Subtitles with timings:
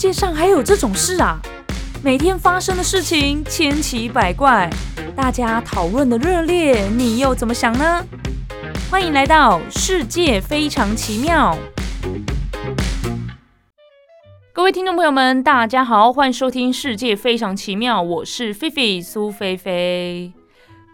[0.00, 1.38] 世界上还有这种事啊！
[2.02, 4.70] 每天发生的事情千奇百怪，
[5.14, 8.02] 大家讨论的热烈，你又怎么想呢？
[8.90, 11.54] 欢迎来到世界非常奇妙。
[14.54, 20.32] 各位听众朋友们，大家好，欢迎收听《世界非常奇妙》，我是菲菲苏菲菲。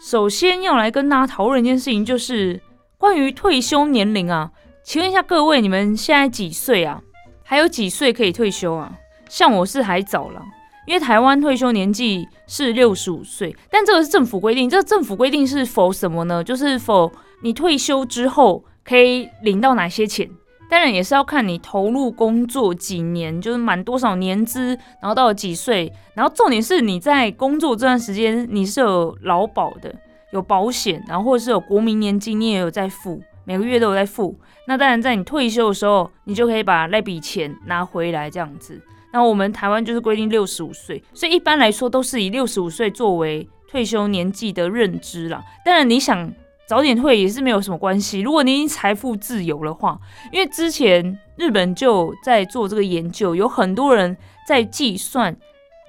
[0.05, 2.61] 首先要来跟大家讨论一件事情，就是
[2.99, 4.51] 关于退休年龄啊。
[4.83, 7.03] 请问一下各位，你们现在几岁啊？
[7.49, 8.93] 还有几岁可以退休啊？
[9.29, 10.43] 像我是还早了，
[10.85, 14.69] 因为台湾退休年纪是六十五岁，但这个是政府规定。
[14.69, 16.43] 这个政府规定是否什么呢？
[16.43, 17.11] 就是否
[17.43, 20.29] 你退休之后可以领到哪些钱？
[20.69, 29.95] 当然也是要看你投入工作几年，就是满多少年资，然后到了几岁，然后重点是你在工作这段时间你是有劳保的，
[30.33, 33.23] 有保险，然后或者是有国民年金，你也有在付。
[33.47, 38.79] 每个月都有在付，那当然在你退休的时候，你就可以把那笔钱拿回来这样子。
[39.13, 45.43] 那我们台湾就是规定六十五岁，所以一般来说都是以六十五岁作为退休年纪的认知啦。
[45.65, 46.31] 当然你想
[46.67, 49.97] 早点退也是没有什么关系，如果你已经财富自由的话，
[50.33, 55.35] 因为之前日本就在做这个研究，有很多人在计算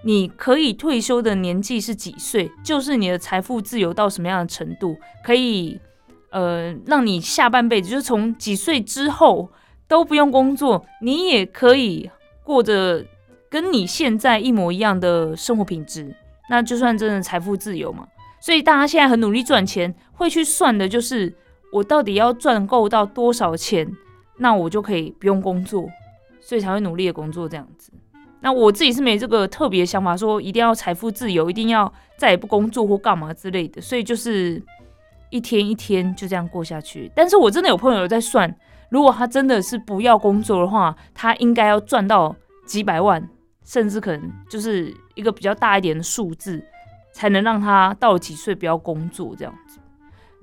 [0.03, 5.81] 你可以退休的年纪是几岁，就是你的财富自由到什么样的程度可以。
[6.29, 9.49] 呃，让你下半辈子就是从几岁之后
[9.87, 12.11] 都不用工作，你也可以
[12.43, 13.05] 过着
[13.49, 16.13] 跟你现在一模一样的生活品质，
[16.49, 18.05] 那就算真的财富自由嘛。
[18.41, 21.33] 所以大家现在很努力赚钱，会去算的就是
[21.71, 23.89] 我到底要赚够到多少钱，
[24.37, 25.89] 那我就可以不用工作，
[26.41, 27.93] 所以才会努力的工作这样子。
[28.41, 34.61] 那我自己是没这个特别想法，说一定要财富自由，一定要再也不工作或干嘛之类的，所以就是。
[35.29, 38.53] 一天一天就这样过下去，但是我真的有朋友在算，
[38.89, 43.27] 如果他真的是不要工作的话，他应该要赚到几百万，
[43.65, 46.63] 甚至可能就是一个比较大一点的数字，
[47.13, 49.79] 才能让他到几岁不要工作这样子。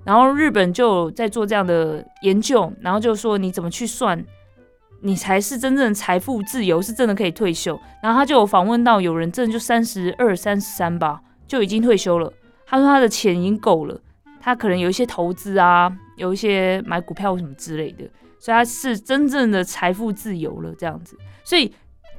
[0.04, 4.22] 然后日本就在做这样的研究，然后就说你怎么去算，
[5.00, 7.80] 你才是真正的财富自由，是真的可以退休。
[8.02, 12.30] 然后他就有访问到有人真的就三十二、三十三吧，就已经退休了。
[12.66, 13.98] 他说他的钱已经够了。
[14.44, 18.04] 他可能有一些投资啊，有一些买股票什么之类的，
[18.38, 21.16] 所以他是真正的财富自由了这样子。
[21.42, 21.72] 所以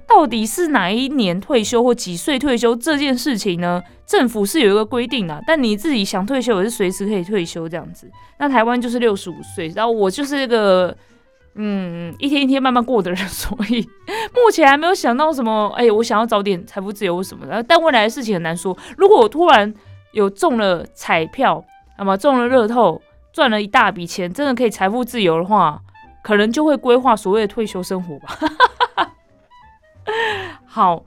[0.07, 3.79] 到底是哪一年退休或几岁退休这件事情呢？
[4.07, 8.09] 政府是有一个规定的，但你自己想退休也是随时可以退休这样子。
[8.39, 10.97] 那台湾就是六十五岁，然后我就是一个
[11.53, 13.87] 嗯一天一天慢慢过的人，所以
[14.33, 15.71] 目前还没有想到什么。
[15.77, 18.75] 哎，我想要早点财富自由什么的，但未来的事情很难说。
[18.97, 19.71] 如果我突然
[20.11, 21.63] 有中了彩票。
[21.97, 23.01] 那么中了乐透，
[23.31, 25.81] 赚了一大笔钱，真的可以财富自由的话，
[26.23, 28.37] 可能就会规划所谓的退休生活吧。
[30.65, 31.05] 好，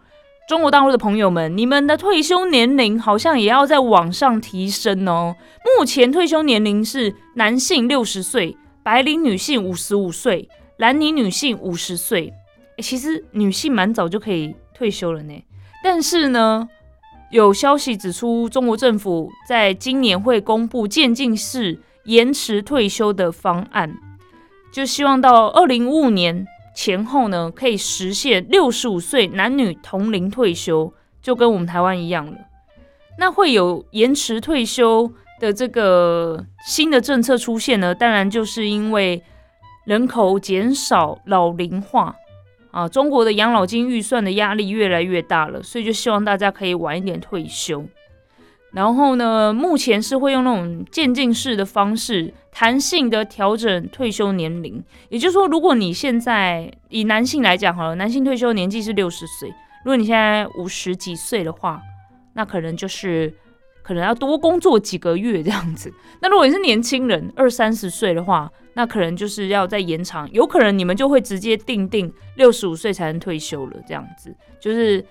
[0.49, 5.37] 中国大陆的朋友们，你们的退休年龄好像也要在往上提升哦。
[5.79, 10.49] 目前退休年龄是男性六十岁，白领女性五十五岁，
[10.79, 12.33] 蓝领女性五十岁。
[12.79, 15.45] 其实女性蛮早就可以退休了呢，
[15.85, 16.69] 但是呢。
[17.31, 23.95] 有消息指出，中国政府在今年会公布渐进式延迟退休的方案，
[24.73, 32.33] 就希望到二零五五年前后呢，可以实现六十五岁男女同龄退休，就跟我们台湾一样了。
[33.19, 37.95] 那会有延迟退休的这个新的政策出现呢？
[37.95, 39.23] 当然就是因为
[39.85, 42.17] 人口减少、老龄化。
[42.79, 47.85] 啊，中国的养老金预算的压力越来越大了，所以就希望大家可以晚一点退休。
[48.71, 54.81] 然后呢，目前是会用那种渐进式的方式，弹性的调整退休年龄。
[55.09, 59.49] 也就是说，如果你现在以男性来讲好了，男性退休年纪是六十岁，
[59.85, 61.83] 如果你现在五十几岁的话，
[62.35, 63.35] 那可能就是
[63.89, 65.91] 可能要多工作几个月这样子。
[66.21, 75.03] 那如果你是年轻人，二三十岁的话，那可能就是要再延长，有可能你们就会直接定定六十五岁才能退休了，这样子就是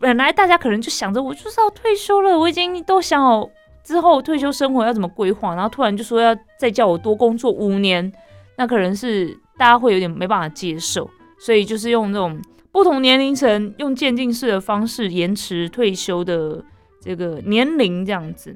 [0.00, 3.48] 本来大家可能就想着我就是要退休了，我已经都想好
[3.84, 8.12] 之后退休生活要怎么规划，然后突然就说要再叫我多工作五年，
[8.56, 11.08] 那可能是大家会有点没办法接受，
[11.38, 12.36] 所以就是用这种
[12.72, 16.62] 不同年龄层用渐进式的方式延迟退休的
[17.00, 18.54] 这个年龄，这样子，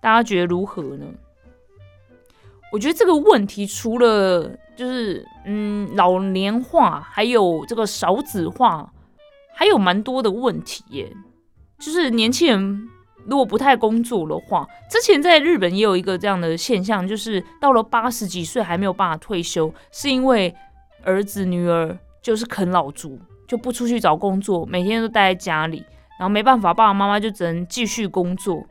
[0.00, 1.06] 大家觉得如何呢？
[2.70, 8.92] 我觉得这个问题除了就是嗯老年化，还有这个少子化，
[9.54, 11.10] 还有蛮多的问题耶。
[11.78, 12.88] 就是年轻人
[13.24, 20.54] 如果不太工作的话，之前在日本也有一个这样的现象，就是到了八十几岁还没有办法退休，是因为
[21.02, 25.84] 儿子女儿就是啃老族，就不出去找工作，每天都待在家里，
[26.18, 28.66] 然后没办法，爸爸妈妈就只能继续工作。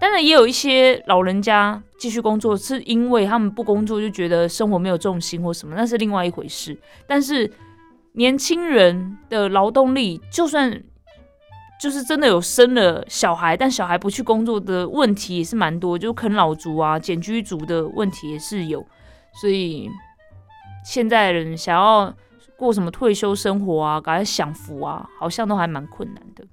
[0.00, 6.76] 当然，也有一些老人家继续工作，是因为他们不工作就觉得生活没有重心或什么，那是另外一回事。
[7.06, 7.48] 但是
[8.14, 10.82] 年轻人的劳动力，就算
[11.80, 18.84] 就是真的有生了小孩，但小孩不去工作的问题也是蛮多，就啃老族啊、减居族的问题也是有。
[19.40, 19.88] 所以
[20.84, 22.12] 现在人想要。
[22.54, 26.44] 过什么退休生活啊，赶快享福啊，好像都还蛮困难的。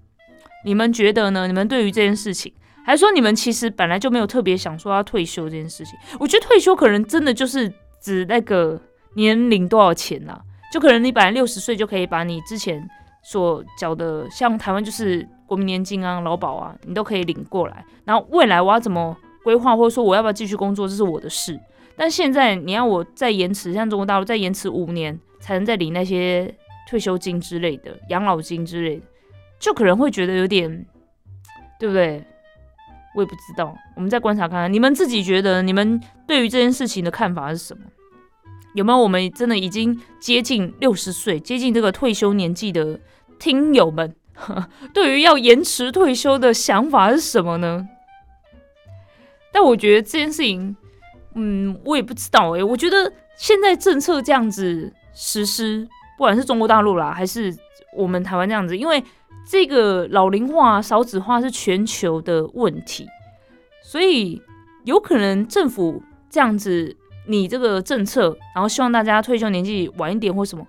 [0.65, 1.47] 你们觉得呢？
[1.47, 2.53] 你们对于这件事情，
[2.85, 5.93] 还是说你们其实本来就没有特别想说要退休这件事情？
[6.19, 7.71] 我觉得退休可能真的就是
[8.01, 8.79] 指那个
[9.15, 10.39] 年龄多少钱啦，
[10.71, 12.87] 就可能你本来六十岁就可以把你之前
[13.23, 17.85] 所缴的，像台湾就是国民年金啊、劳保啊，你都可以领过来。
[18.05, 21.59] 然后未来我要怎么规划，或者说我要不要继续工作，这是我的事。
[21.95, 25.19] 但现在你要我再延迟，像中国大陆再延迟五年。
[25.41, 26.53] 才能再领那些
[26.89, 29.05] 退休金之类的、养老金之类的，
[29.59, 30.85] 就可能会觉得有点，
[31.79, 32.25] 对不对？
[33.15, 37.83] 我也不知道，我们再观察看看，你们自己觉得，你们对于这件事情的看法是什么？
[38.75, 42.99] 有没有我们真的已经接近六十岁、接近这个退休年纪的
[43.39, 44.15] 听友们，
[44.93, 47.87] 对于要延迟退休的想法是什么呢？
[49.51, 50.75] 但我觉得这件事情，
[51.35, 54.93] 嗯，我也不知道诶，我觉得现在政策这样子。
[55.21, 55.85] 实施，
[56.17, 57.53] 不管是中国大陆啦，还是
[57.93, 59.03] 我们台湾这样子，因为
[59.49, 63.07] 这个老龄化、少子化是全球的问题，
[63.83, 64.39] 所以
[64.85, 66.95] 有可能政府这样子，
[67.27, 70.63] 你这个政策，然后希望大家退休年纪晚一点或什么，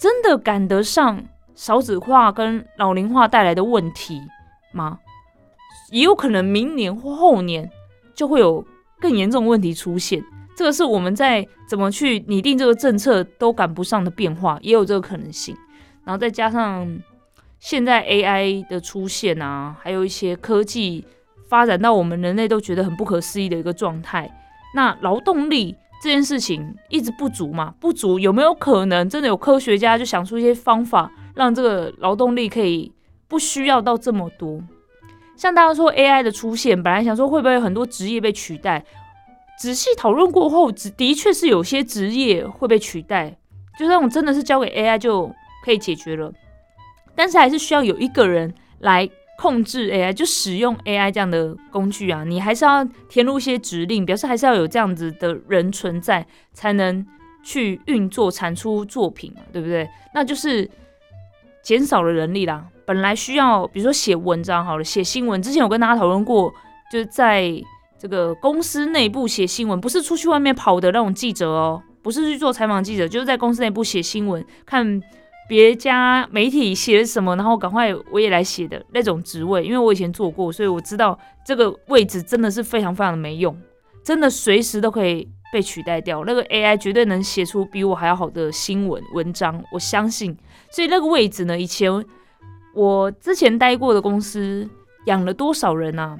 [0.00, 1.22] 真的赶得上
[1.54, 4.18] 少子化跟老龄化带来的问题
[4.72, 4.98] 吗？
[5.90, 7.70] 也有可能明年或后年
[8.14, 8.64] 就会有
[8.98, 10.24] 更严重问题出现。
[10.56, 15.54] 这个是我们在怎么去拟定这个政策都赶不上的变化，也有这个可能性。
[16.04, 16.90] 然后再加上
[17.62, 21.06] 现在 AI 的出现啊，还有一些科技
[21.48, 24.28] 发展到我们人类都觉得很不可思议的一个状态。
[24.74, 27.72] 那劳动力这件事情一直不足嘛？
[27.78, 32.90] 不足有没有可能真的有科学家就想出一些方法，让这个劳动力可以
[33.28, 34.60] 不需要到这么多？
[35.36, 38.84] 像大家说 AI 的出现，本来想说会不会有很多职业被取代？
[39.56, 43.38] 仔细讨论过后，的确是有些职业会被取代，
[43.78, 45.32] 就那种真的是交给 AI 就
[45.64, 46.32] 可以解决了。
[47.14, 57.06] 但是还是需要有一个人来控制 AI，就使用 AI 这样的工具啊，你还是要填入一些指令，表示还是要有这样子的人存在，才能
[57.44, 59.88] 去运作产出作品嘛，对不对？
[60.14, 60.70] 那就是
[61.62, 62.66] 减少了人力啦。
[62.84, 66.52] 本来需要，比如说写文章好了，写新闻，之前有跟大家讨论过，
[66.90, 67.52] 就是在。
[67.98, 75.00] 这个公司内部写新闻，不是出去外面跑的那种记者哦，不是去做采访记者，就是在公司内部写新闻，看
[75.48, 79.64] 别家媒体写了什么，然后赶快我也来写的那种职位。
[79.64, 83.56] 因为我以前做过，所以我知道这个位置真的是非常非常的没用，
[84.02, 86.24] 真的随时都可以被取代掉。
[86.24, 90.36] 那个 AI 绝对能写出比我还要好的新闻文章，我相信。
[90.70, 92.04] 所以那个位置呢，以前
[92.74, 94.68] 我之前待过的公司
[95.06, 96.16] 养了多少人啊？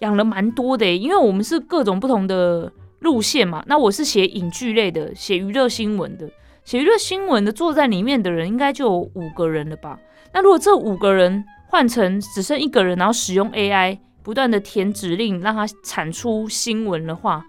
[0.00, 3.62] 养了蛮多的，因为我们是各种不同的路线嘛。
[3.68, 6.28] 那我是写影剧类的，写娱乐新闻的，
[6.64, 9.98] 写娱乐新闻的坐在里面的人应该就有五个人了吧？
[10.32, 17.44] 那如果这五个人换成只剩一个人，然后使用 AI 不断的填指令让它产出新闻的话，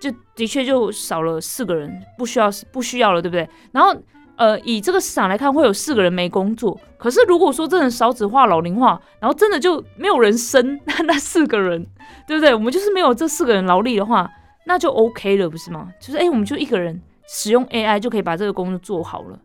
[0.00, 3.48] 就的确就少了四个人，不需要不需要了，对不对？
[3.72, 3.94] 然后。
[4.38, 6.78] 呃，以这个市场来看，会有四个人没工作。
[6.98, 11.86] 可是如果说真的少子化、老龄化，然后真的就没有人生 那那四个人，
[12.26, 12.54] 对不对？
[12.54, 14.30] 我们就是没有这四个人劳力的话，
[14.66, 15.88] 那就 OK 了，不是吗？
[15.98, 19.38] 就是哎，我们就一个人使用 AI 就可以把这个工作做好了，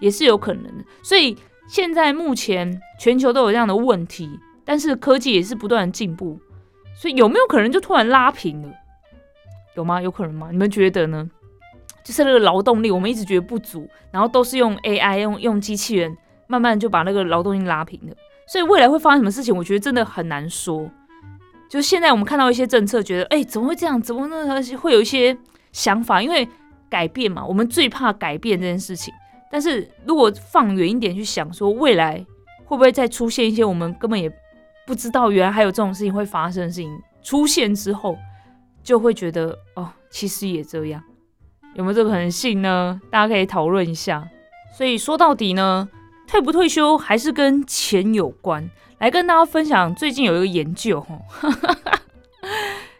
[0.00, 0.84] 也是有可能的。
[1.02, 1.36] 所以
[1.68, 6.38] 现在目前全球都有这样的问题，但是科技也是不断的进步，
[7.00, 8.68] 所以有没有可能就突然拉平了？
[9.76, 10.00] 有吗？
[10.00, 10.48] 有可能吗？
[10.52, 11.28] 你们觉得呢？
[12.04, 16.14] 就是那个劳动力，我们一直觉得不足，然后都是用 AI 用用机器人，
[16.46, 18.14] 慢慢就把那个劳动力拉平了。
[18.46, 20.88] 所以未来会发生什么事情，我觉得真的很难说。
[21.70, 24.00] 就现在我们看到一些政策，觉得哎，怎么会这样？
[24.00, 25.36] 怎么那会有一些
[25.72, 26.20] 想法？
[26.20, 26.46] 因为
[26.94, 29.12] 改变嘛，我们最怕改变这件事情。
[29.50, 32.24] 但是如果放远一点去想，说未来
[32.64, 34.30] 会不会再出现一些我们根本也
[34.86, 36.88] 不知道，原来还有这种事情会发生的事情
[37.20, 38.16] 出现之后，
[38.84, 41.02] 就会觉得哦，其实也这样。
[41.74, 43.00] 有没有这个可能性呢？
[43.10, 44.24] 大家可以讨论一下。
[44.78, 45.88] 所以说到底呢，
[46.28, 48.70] 退不退休还是跟钱有关。
[48.98, 51.18] 来跟大家分享，最近有一个研究，哈，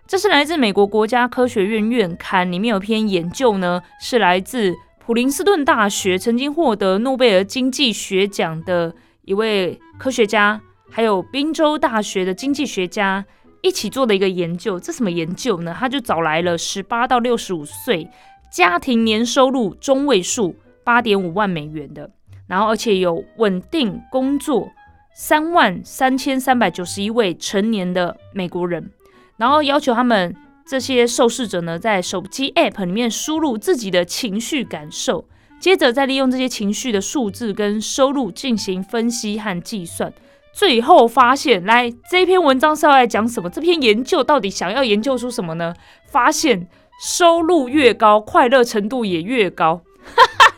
[0.06, 13.24] 这是来自美国国家科学院院刊里面有篇研究呢，是来自普林斯顿大学曾经获得诺贝尔经济学奖的一位科学家，还有宾州大学的经济学家
[13.62, 14.78] 一起做的一个研究。
[14.78, 15.74] 这什么研究呢？
[15.76, 18.06] 他就找来了十八到六十五岁
[18.52, 22.10] 家庭年收入中位数八点五万美元的，
[22.46, 24.70] 然后而且有稳定工作
[25.14, 28.90] 三万三千三百九十一位成年的美国人，
[29.36, 30.34] 然后要求他们。
[30.66, 35.28] 这些受试者呢，在手机 App 里面输入自己的情绪感受，
[35.60, 40.10] 接着再利用这些情绪的数字跟收入进行分析和计算，
[40.54, 43.50] 最后发现，来这篇文章是要来讲什么？
[43.50, 45.74] 这篇研究到底想要研究出什么呢？
[46.06, 46.66] 发现
[46.98, 49.82] 收入越高，快乐程度也越高。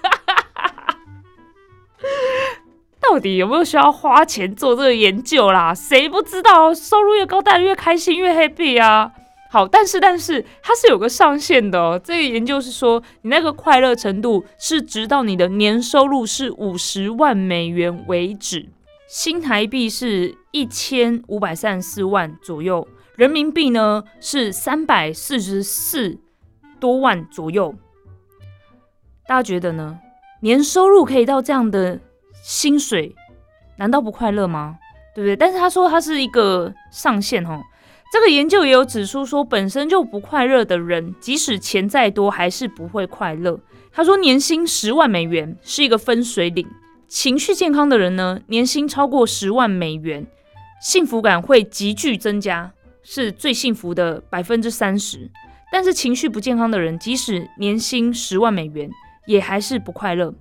[3.10, 5.75] 到底有没有需要花钱做这个研究啦？
[5.75, 9.12] 谁不知道收入越高，大家越开心，越 happy 啊？
[9.48, 11.98] 好，但是但是它是有个上限的。
[12.00, 18.68] 这个研究是说，你那个快乐程度是直到你的年收入是五十万美元为止，
[19.08, 26.18] 新台币是一千五百三十四万左右，人民币呢是三百四十四
[26.80, 27.75] 多万左右。
[29.28, 29.98] 大家觉得呢？
[30.40, 31.98] 年收入可以到这样的
[32.48, 33.12] 薪水，
[33.76, 34.78] 难道不快乐吗？
[35.16, 35.34] 对不对？
[35.34, 37.60] 但是他说他是一个上限哦。
[38.12, 43.58] 这个研究也有指出说，本身就不快乐的人，即使钱再多，还是不会快乐。
[43.90, 46.64] 他说，年薪十万美元是一个分水岭，
[47.08, 50.24] 情绪健康的人呢，年薪超过十万美元，
[50.80, 52.70] 幸福感会急剧增加，
[53.02, 55.28] 是最幸福的百分之三十。
[55.72, 58.88] 但是情绪不健康的人，即使年薪十万美元，
[59.26, 60.32] 也还是不快乐。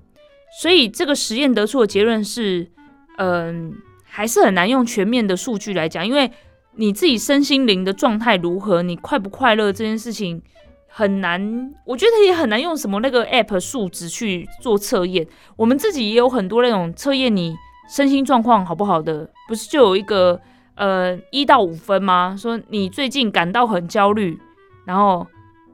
[0.62, 2.72] 所以这个实验得出的结论是，
[3.18, 6.32] 嗯，还是很难用全面的数据来讲，因为。
[6.78, 8.82] 你自己身心灵的状态如何？
[8.82, 10.42] 你快不快乐这件事情
[10.90, 15.26] 很难，我觉得也很难用什么那个 app 数值去做测验。
[15.56, 17.56] 我们自己也有很多那种测验你
[17.90, 20.38] 身心状况好不好的，不是就有一个
[20.76, 22.36] 呃一到五分吗？
[22.38, 24.38] 说你最近感到很焦虑，
[24.86, 25.26] 然后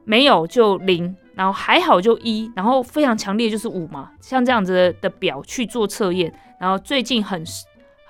[0.04, 4.10] 没有就零，然后还好就一，然后非常强烈就是五嘛。
[4.20, 7.44] 像这样子的表去做测验，然后最近很。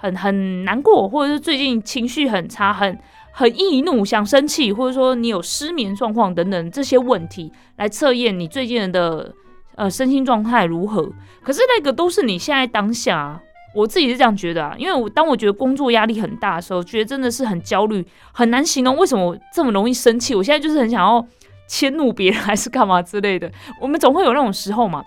[0.03, 2.99] 很很难过，或者是最近情绪很差，很
[3.31, 9.33] 很易怒，想生气，或者说你有失眠状况等等这些问题，来测验你最近的
[9.77, 11.09] 呃身心状态如何。
[11.41, 13.41] 可是那个都是你现在当下，
[13.77, 20.35] 我自己是这样觉得啊，因为我当我觉得工作压力很大的时候，觉得真的是很焦虑，很难形容为什么这么容易生气。
[20.35, 21.25] 我现在就是很想要
[21.73, 23.51] 迁怒别人，还是干嘛之类的。
[23.81, 25.03] 我们总会有那种时候嘛，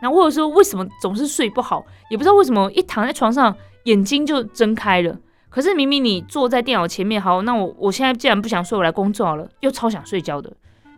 [0.00, 3.52] 那或者说为什么总是睡不好，也不知道为什么一躺在床上。
[3.84, 5.18] 眼睛就睁开了，
[5.48, 10.52] 可是明明你坐在电脑前面，好，那我我现在既然不想睡，我来工作好了，又超想睡觉的。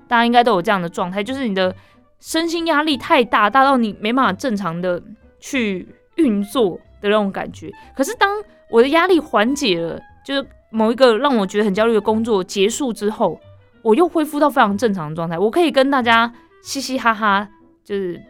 [0.08, 1.72] 大家应该都有这样的状态，就是你的
[2.18, 5.00] 身心压力太大，大到你没办法正常的
[5.38, 7.70] 去运作的那种感觉。
[7.94, 8.28] 可是当
[8.68, 9.96] 我的压力缓解了，
[10.26, 13.40] 就是某一个让我觉得很焦虑的工作结束之后，
[13.82, 17.48] 我又恢复到非常正常的状态，我可以跟大家嘻嘻哈哈，
[17.84, 18.20] 就是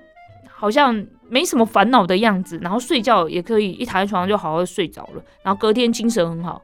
[0.49, 1.07] 好像。
[1.33, 6.61] 没什么烦恼的样子，然后睡觉也可以一躺在床上就好好睡着了，然后隔天精神很好。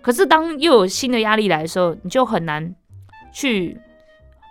[0.00, 2.74] 可是当又有新的压力来的时候，你就很难
[3.30, 3.78] 去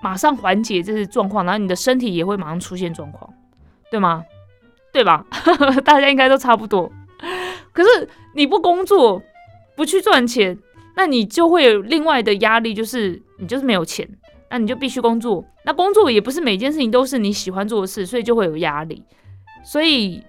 [0.03, 3.27] 马上缓解这些状况，然后你的身体也会马上出现状况，
[3.89, 4.23] 对吗？
[4.93, 5.25] 对吧？
[5.83, 6.91] 大家应该都差不多。
[7.73, 9.19] 可是你不工作，
[9.75, 10.55] 不去赚钱，
[10.95, 14.07] 那你就会有另外的压力，就是你就是没有钱，
[14.49, 15.43] 那你就必须工作。
[15.63, 19.03] 那工作也不是每件事情都是你喜欢做的事，所以就会有压力。
[19.63, 20.23] 所以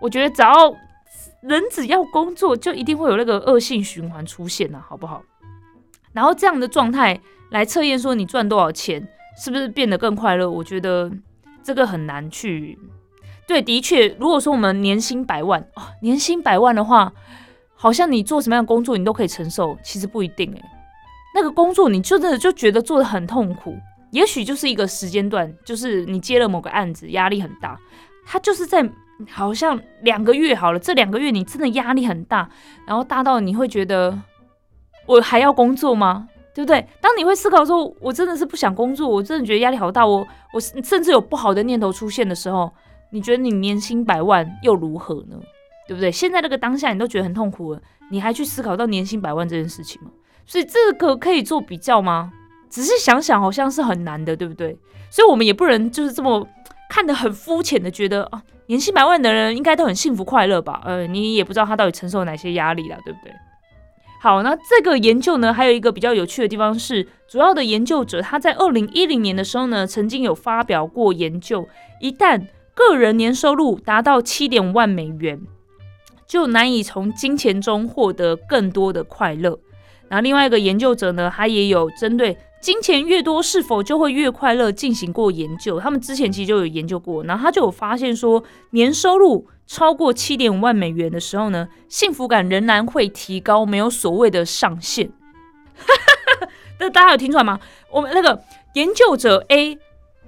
[0.00, 0.74] 我觉得，只要
[1.42, 5.22] 人只要工作，就一定会有那个恶性循环出现呐，好不好？
[6.12, 10.50] 然后这样的状态来测验说你赚多少钱，是不是变得更快乐？
[10.50, 11.10] 我觉得
[11.62, 12.78] 这个很难去。
[13.46, 17.12] 对，的确，如果说我们年薪百万哦，年薪百万的话，
[17.74, 20.62] 好像你做什么样的工作你都可以承受，其实不一定诶。
[21.34, 23.76] 那个工作你就真的就觉得做的很痛苦，
[24.12, 27.78] 也许就是一个时间段，就是你接了某个案子，压力很大。
[28.24, 28.88] 他就是在
[29.28, 32.48] 好像两个月好了，这两个月你真的压力很大，
[32.86, 34.18] 然后大到你会觉得
[35.06, 36.28] 我还要工作吗？
[36.54, 36.86] 对不对？
[37.00, 42.72] 当你会思考说，我真的是不想工作，我真的觉得压力好大，我我甚至有不好的念头出现的时候，
[43.10, 45.36] 你觉得你年薪百万又如何呢？
[45.88, 46.12] 对不对？
[46.12, 50.10] 现在那个当下你都觉得很痛苦了，你还去思考到年薪百万这件事情吗？
[50.46, 52.32] 所以这个可以做比较吗？
[52.70, 54.76] 只是想想好像是很难的，对不对？
[55.10, 56.46] 所以我们也不能就是这么。
[56.86, 60.80] 看得很肤浅的，觉得啊，年薪百万的人应该都很幸福快乐吧？
[60.84, 63.32] 呃，你也不知道他到底承受哪些压力了，对不对？
[64.20, 71.66] 好，那这个研究呢，还有一个比较有趣的地方是，主要的研究者他在二零一零年的时候呢，曾经有发表过研究，
[72.00, 75.40] 一旦个人年收入达到七点万美元，
[76.28, 79.58] 就难以从金钱中获得更多的快乐。
[80.08, 85.80] 然后另外一个研究者呢，他也有针对金钱越多是否就会越快乐进行过研究。
[85.80, 95.10] 他们之前其实就有研究过，然后他就有发现说，年收入超过七点五万美元的时候呢，幸福感仍然会提高，没有所谓的上限。
[96.78, 97.58] 那大家有听出来吗？
[97.90, 98.42] 我们那个
[98.74, 99.78] 研究者 A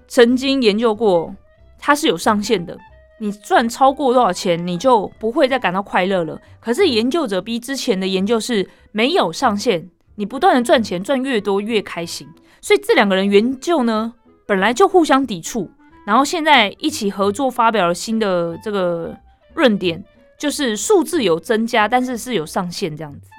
[0.08, 1.34] 曾经研究过，
[1.78, 2.76] 它是有上限的。
[3.18, 6.40] 你赚超过多少钱，你就不会再感到快乐了。
[6.60, 12.28] 可是研究者 B 之前的研究是没有上限，你不断的赚钱，赚越多越开心。
[12.60, 14.12] 所以这两个人研究呢，
[14.46, 15.70] 本来就互相抵触，
[16.06, 19.16] 然后现在一起合作发表了新的这个
[19.54, 20.04] 论点，
[20.38, 23.30] 就是数字有增加，但是是有上限这样子。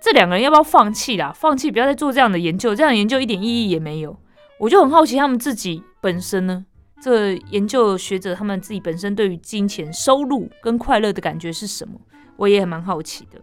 [0.00, 1.32] 这两个人要不要放弃啦？
[1.34, 4.16] 放弃，不要再做这样的研究，这样研究一点意义也没有。
[4.58, 6.64] 我就很好奇他们自己本身呢。
[7.00, 12.00] 这研究学者他们自己本身对于金钱收入跟快乐的感觉是什么？
[12.36, 13.40] 我也蛮好奇的。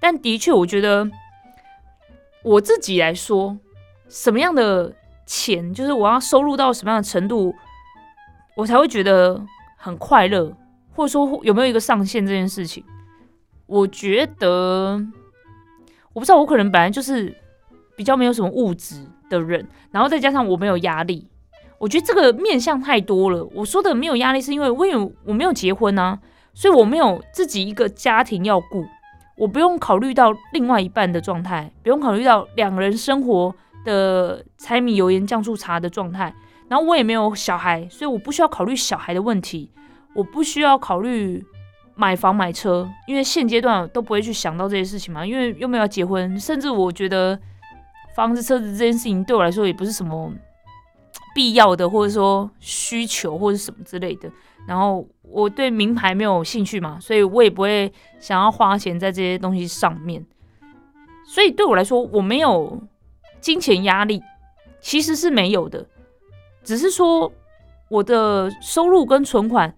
[0.00, 1.08] 但的确，我觉得
[2.42, 3.58] 我自己来说，
[4.08, 4.94] 什么样的
[5.26, 7.54] 钱，就是我要收入到什么样的程度，
[8.56, 9.40] 我才会觉得
[9.76, 10.56] 很快乐，
[10.92, 12.84] 或者说有没有一个上限这件事情，
[13.66, 15.00] 我觉得
[16.12, 17.32] 我不知道，我可能本来就是
[17.94, 21.28] 比较没有什么物质的人，然后再加上我没有压力。
[21.80, 23.42] 我觉得这个面向太多了。
[23.54, 26.18] 我说的没有压力，是因为我有我没有结婚啊，
[26.52, 28.84] 所以我没有自己一个家庭要顾，
[29.38, 33.54] 我不用考虑到另外一半的状态，不用考虑到两个人生活
[33.86, 36.34] 的柴米油盐酱醋茶的状态。
[36.68, 39.70] 然后我也没有小孩，所以我不需要考虑小孩的问题，
[40.14, 41.42] 我不需要考虑
[41.94, 47.36] 买房买车，因为现阶段都不会去想到这些事情嘛，因为又没有结婚，甚至我觉得
[48.14, 50.30] 房子车子这件事情对我来说也不是什么。
[51.34, 54.30] 必要的，或者说需求，或者什么之类的。
[54.66, 60.24] 然后我对名牌没有兴趣嘛，所以我也不会想要花钱在这些东西上面。
[61.26, 62.80] 所以对我来说，我没有
[63.40, 64.22] 金钱压力，
[64.80, 65.86] 其实是没有的。
[66.62, 67.32] 只是说
[67.88, 69.72] 我的收入跟存款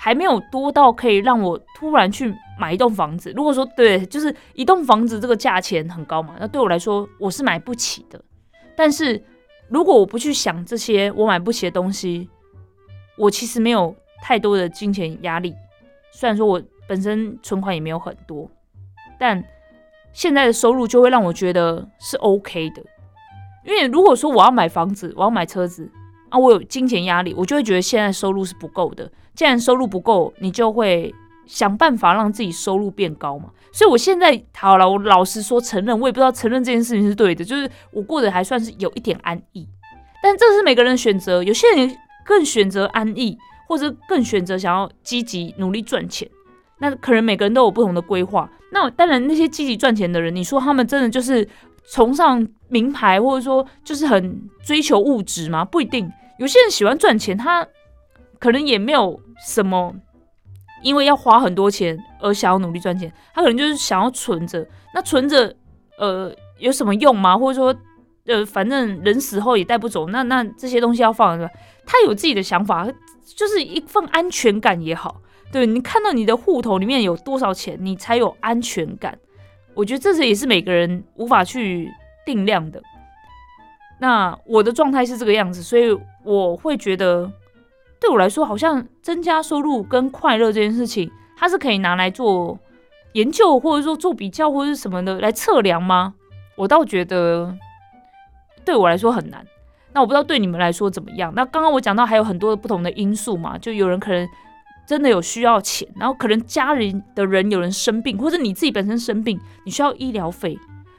[0.00, 3.32] 还没有多到可以让我突然去买一栋房子。
[3.36, 8.20] 如果说对，就是一栋房子这个价钱很高嘛，那对我来说我是买不起的。
[8.74, 9.22] 但是。
[9.68, 12.28] 如果我不去想这些我买不起的东西，
[13.16, 15.54] 我其实没有太多的金钱压力。
[16.12, 18.48] 虽然说我本身存款也没有很多，
[19.18, 19.42] 但
[20.12, 22.82] 现在的收入就会让我觉得是 OK 的。
[23.64, 25.90] 因为如果说我要买房子，我要买车子
[26.28, 29.10] 啊，我有金钱压力，我就会觉得现在收入是不够的。
[29.34, 31.12] 既然收入不够，你就会
[31.46, 33.50] 想办法让自己收入变高嘛。
[33.74, 39.68] 所以，我现在好了，我老实说，承认我也不知道承认这件事情是对的，就是我过得还算是有一点安逸，
[40.22, 46.30] 但这是每个人选择，有些人更选择安逸，或者更选择想要积极努力赚钱，
[46.78, 48.48] 那可能每个人都有不同的规划。
[48.70, 51.46] 那当然，那些积极赚钱的人，你说他们真的就是
[51.90, 55.64] 崇尚名牌，或者说就是很追求物质吗？
[55.64, 56.08] 不一定，
[56.38, 57.66] 有些人喜欢赚钱，他
[58.38, 59.96] 可能也没有什么。
[60.84, 64.64] 因为要花很多钱而想要努力赚钱，他可能就是想要存着。
[64.94, 65.52] 那存着，
[65.98, 67.36] 呃，有什么用吗？
[67.36, 67.74] 或者说，
[68.26, 71.50] 呃，反正人死后也带不走，那那这些东西要放着。
[71.86, 72.86] 他有自己的想法，
[73.34, 75.22] 就是一份安全感也好。
[75.50, 79.18] 对你看到你的户头里面有多少钱，你才有安全感。
[79.72, 81.90] 我觉得这是也是每个人无法去
[82.26, 82.82] 定量的。
[84.00, 87.32] 那我的状态是这个样子，所以我会觉得。
[88.00, 92.58] 对我来说，好像增加收入跟快乐这件事情，它是可以拿来做
[93.12, 96.14] 研究，或者说做比较，或者是什么的来测量吗？
[96.56, 97.56] 我倒觉得
[98.64, 99.44] 对我来说很难。
[99.92, 101.32] 那我不知道对你们来说怎么样。
[101.34, 104.28] 那刚刚我讲到还有很多不同的因素嘛，就有人可能
[104.86, 110.58] 真的有需要钱，然后可能家人的人有人生病，或者你自己本身生病，你需要医疗费，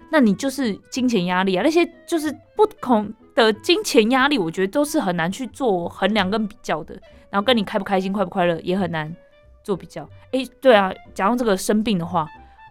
[0.10, 3.13] 那你就是金钱压力啊，那些就是不同。
[3.36, 7.00] 的金钱压力，我觉得都是很难去做衡量跟比较的。
[7.30, 9.13] 然后跟你开不开心、快不快乐也很难
[9.62, 10.08] 做比较。
[10.32, 12.26] 诶，对啊，假如这个生病的话，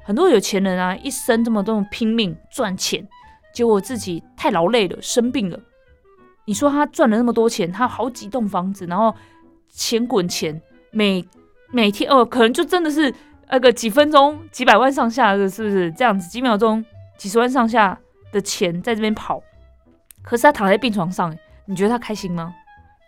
[0.04, 3.06] 很多有钱人啊，一生这么多拼命赚钱，
[3.52, 5.60] 结果自己太劳累了，生病了。
[6.46, 9.14] 你说他赚了那么多钱，他好几栋房子，然后
[9.68, 11.22] 钱滚钱，每
[11.70, 13.12] 每天哦，可能就真的是
[13.50, 16.26] 那个几分钟几百万上下的，是不是这样子？
[16.30, 16.82] 几秒钟
[17.18, 17.98] 几十万上下
[18.32, 19.42] 的钱在这边跑。
[20.24, 22.52] 可是他躺在病床上，你觉得他开心吗？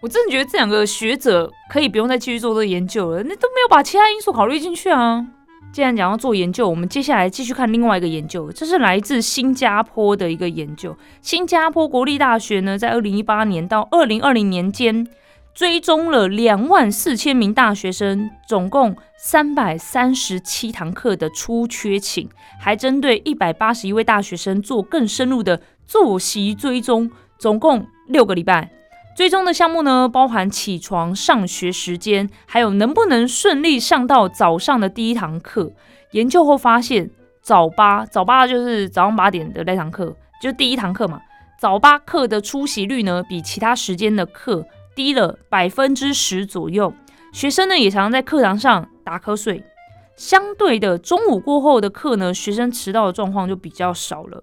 [0.03, 5.27] 我真的觉得这两个学者可以不用再继续做这个研究了，那都没有把其他因素考虑进去啊。
[5.73, 10.97] 既然讲要做研究，我们接下来继续看另外一个研究，这是来自新加坡的一个研究。
[11.23, 15.07] 新加坡国立大学呢，在二零一八年到二零二零年间，
[15.57, 22.29] 追踪了两万四千名大学生，总共三百三十七堂课的出缺勤，
[22.61, 28.71] 还针对一百八十一位大学生做更深入的作息追踪，总共六个礼拜。
[29.17, 35.73] 追踪的项目呢，包含起床、上学时间，还有能不能顺利上到早上的第一堂课。
[36.11, 41.19] 研究后发现，早八早八就是早上八点的那堂课，就第一堂课嘛。
[41.59, 46.93] 早八课的出席率呢，比其他时间的课低了百分之十左右。
[47.33, 49.63] 学生呢，也常常在课堂上打瞌睡。
[50.17, 54.43] 相对的，中午过后的课呢，学生迟到的状况就比较少了。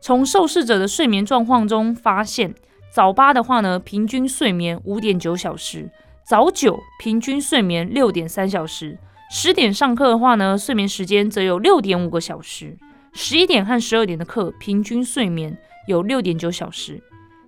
[0.00, 2.54] 从受试者的睡眠状况中发现。
[2.92, 5.88] 早八的话呢，平均睡眠五点九小时；
[6.24, 8.96] 早九平均睡眠六点三小时。
[9.32, 12.76] 十点上课的话呢，睡眠时间则有六点五个小时。
[13.12, 17.02] 十一点和十二点的课，平均睡眠有六点九小时。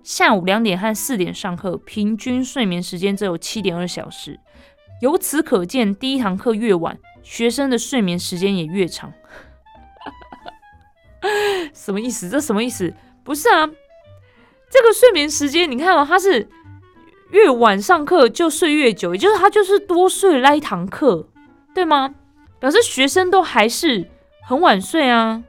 [0.07, 4.39] 下午两点和四点上课，平均睡眠时间只有七点二小时。
[5.01, 9.11] 由此可见，第一堂课越晚，学生的睡眠时间也越长。
[11.75, 12.29] 什么意思？
[12.29, 12.93] 这什么意思？
[13.25, 13.69] 不是啊。
[14.69, 16.47] 这个睡眠时间，你看哦，他是
[17.31, 21.27] 越晚上课就睡越久，也就是他就是多睡那一堂课，
[21.75, 22.15] 对吗？
[22.61, 24.09] 表示学生都还是
[24.47, 25.43] 很晚睡啊。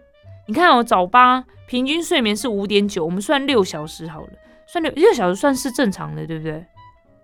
[0.48, 4.30] 你看哦，早八平均睡眠是五点九，我们算六小时好了，
[4.72, 6.64] 算六六小时算是正常的，对不对？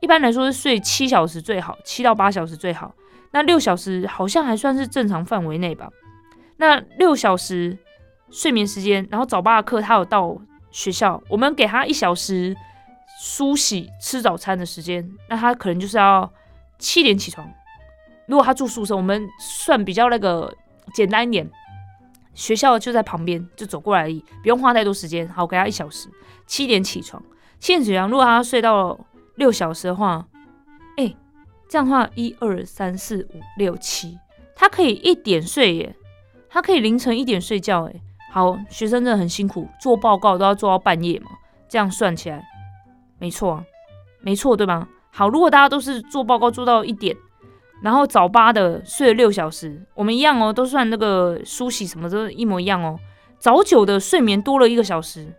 [0.00, 2.94] 一般来说是睡七小时最好，七到八小时最好。
[3.30, 5.88] 那六小时好像还算是正常范围内吧。
[6.56, 7.78] 那六小时
[8.30, 10.36] 睡眠时间，然后早八的课他有到。
[10.74, 12.52] 学校，我们给他一小时
[13.22, 16.28] 梳洗、吃早餐的时间，那他可能就是要
[16.80, 17.48] 七点起床。
[18.26, 20.52] 如果他住宿舍，我们算比较那个
[20.92, 21.48] 简单一点，
[22.34, 25.28] 学校就在旁边，就走过来而已，不用花太多时间。
[25.28, 26.08] 好，给他一小时，
[26.44, 27.22] 七点起床，
[27.64, 28.10] 七点起床。
[28.10, 29.00] 如果他睡到
[29.36, 30.26] 六小时的话，
[30.98, 31.14] 哎，
[31.66, 34.18] 这样的话，一二三四五六七，
[34.54, 35.96] 他可以一点睡耶，
[36.50, 37.94] 他可以凌晨一点睡觉，哎。
[38.30, 41.30] 好，学生真的很辛苦，做报告都要做到半夜嘛。
[41.66, 42.44] 这样算起来，
[43.18, 43.64] 没错啊，
[44.20, 44.86] 没错，对吗？
[45.10, 47.16] 好，如果大家都是做报告做到一点，
[47.80, 53.00] 然后早八的睡了六小时，我们一样哦，都算那个梳洗什么都一模一样哦。
[53.38, 55.32] 早九的睡眠多了一个小时，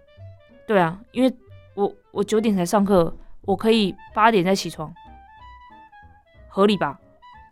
[0.65, 1.31] 对啊，因为
[2.15, 4.91] 我九点才上课，我可以八点再起床，
[6.47, 6.99] 合理吧？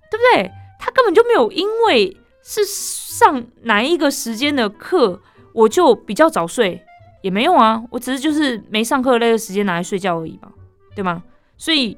[0.10, 0.52] 对不对？
[0.80, 5.22] 他根本就没有因为是上哪一个时间的课。
[5.54, 6.84] 我就比较早睡
[7.22, 10.52] 也没用啊，我只是就是没上课那个时间拿来睡觉而已嘛，
[10.96, 11.22] 对吗？
[11.58, 11.96] 所以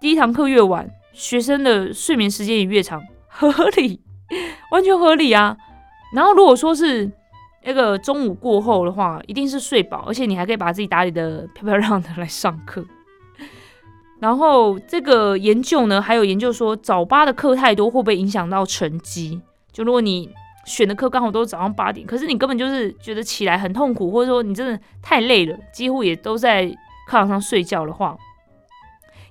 [0.00, 4.00] 第一堂课越晚，学生的睡眠时间也越长，合理，
[4.72, 5.56] 完全合理啊。
[6.12, 7.08] 然后如果说是
[7.64, 12.84] 那个中午过后的话，一定是睡饱，而且你还可以把自己打理的漂漂亮亮的来上课。
[14.20, 19.40] 然后这个研究呢，还有研究说早八的课太多会不会影响到成绩？
[19.72, 20.30] 就如果你
[20.64, 26.66] 选的课刚好都是早上八点，可是你根本就是觉得起来很痛苦，或者说你真的太累了，几乎也都在
[27.08, 28.16] 课堂上睡觉的话，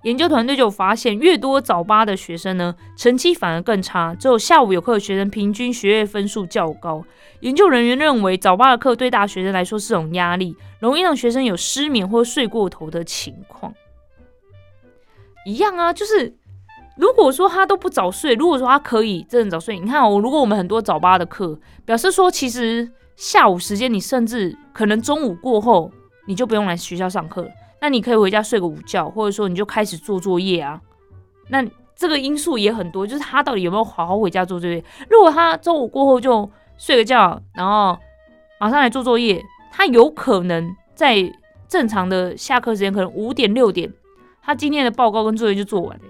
[0.04, 4.16] 研究团队就发现，越多早八的学生呢，成绩反而更差。
[4.16, 7.04] 只有下午有课的学生，平均学业分数较高。
[7.42, 13.74] 研究人员认为，早八的课对大学生来说是种压力，容易让学生有失眠或睡过头的情况。
[15.46, 16.36] 一样啊，就是。
[16.98, 25.90] 如果说他都不早睡，如果说他可以真的早睡，你看哦，如果我们很多早八的课，表示说其实下午时间你甚至可能中午过后
[26.28, 27.50] 你就不用来学校上课了，
[27.82, 30.80] 那你可以回家睡个午觉，或者说你就开始做作业啊。
[31.50, 31.66] 那
[31.96, 34.84] 这个因素也很多，就是他到底有没有好好回家做作业？
[35.10, 37.98] 如果他中午过后就睡个觉，然后
[38.60, 41.32] 马上来做作业，他有可能在
[41.68, 43.92] 正常的下课时间，可能五点六点，
[44.42, 46.04] 他今天的报告跟作业就做完了。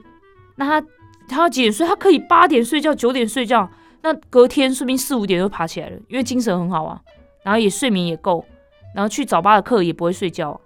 [0.57, 0.87] 那他
[1.27, 1.87] 他要几点睡？
[1.87, 3.69] 他可以八点睡觉，九点睡觉。
[4.03, 6.99] 那隔天说不定四五点就爬起来了，因为精神很好啊，
[7.43, 8.43] 然后也睡眠也够，
[8.95, 10.59] 然后去早八的课也不会睡觉，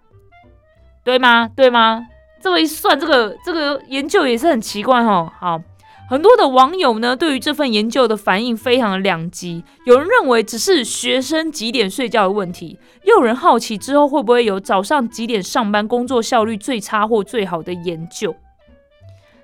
[1.06, 1.50] 对吗？
[1.56, 2.08] 对吗？
[2.42, 5.32] 这么一算，这个这个研究也是很奇怪哈。
[5.40, 5.62] 好，
[6.10, 18.36] 很多的网友呢对于这份研究的反应非常的两极，有人认为只是学生几点睡觉的问题，又有人好奇之后会不会有早上几点上班工作效率最差或最好的研究。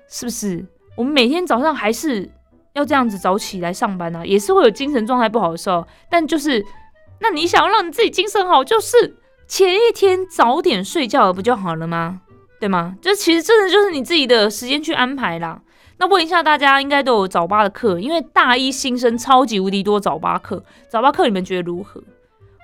[0.08, 2.28] 是不是我们每天早上还是
[2.74, 4.26] 要这样子早起来上班呢？
[4.26, 5.86] 也是会有精神状态不好的时候。
[6.08, 6.64] 但就是，
[7.20, 9.16] 那你想要让你自己精神好，就是
[9.52, 12.22] 前一天早点睡觉不就好了吗？
[12.58, 12.96] 对吗？
[13.02, 15.60] 这其实真的就是你自己的时间去安排啦。
[15.98, 20.64] 那问一下大家，应该都有早八的课，因为大一新生超级无敌多早八课。
[20.88, 22.02] 早八课你们觉得如何？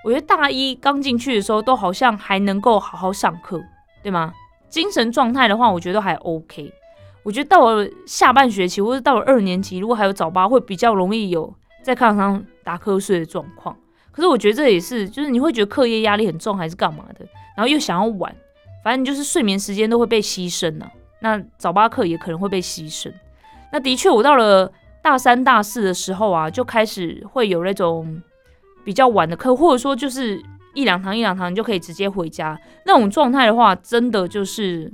[0.02, 3.60] 我觉得大一刚进去的时候，都好像还能够好好上课，
[4.02, 4.32] 对吗？
[4.70, 6.72] 精神状态的话，我觉得还 OK。
[7.22, 13.76] 我觉得到了下半学期或者到了二年级，如果还有早八，会比较容易有在课堂上打瞌睡的状况。
[14.18, 17.24] 可是我觉得这也是，就是你会觉得课业压力很重，还是干嘛的？
[17.56, 18.34] 然后又想要玩，
[18.82, 20.86] 反正就是睡眠时间都会被牺牲呢。
[21.20, 23.12] 那早八课也可能会被牺牲。
[23.70, 28.20] 那的确，我到了大三、大四的时候啊，就开始会有那种
[28.84, 30.42] 比较晚的课，或者说就是
[30.74, 34.92] 一两堂、一两堂就可以直接回家那种状态的话，真的就是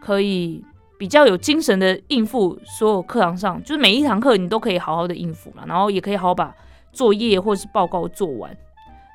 [0.00, 0.64] 可以
[0.98, 6.52] 比较有精神的应付所有课堂上，就是每一堂课你都可以好好的应付了，然后也可以好好把
[6.96, 8.50] 作业或是报告做完。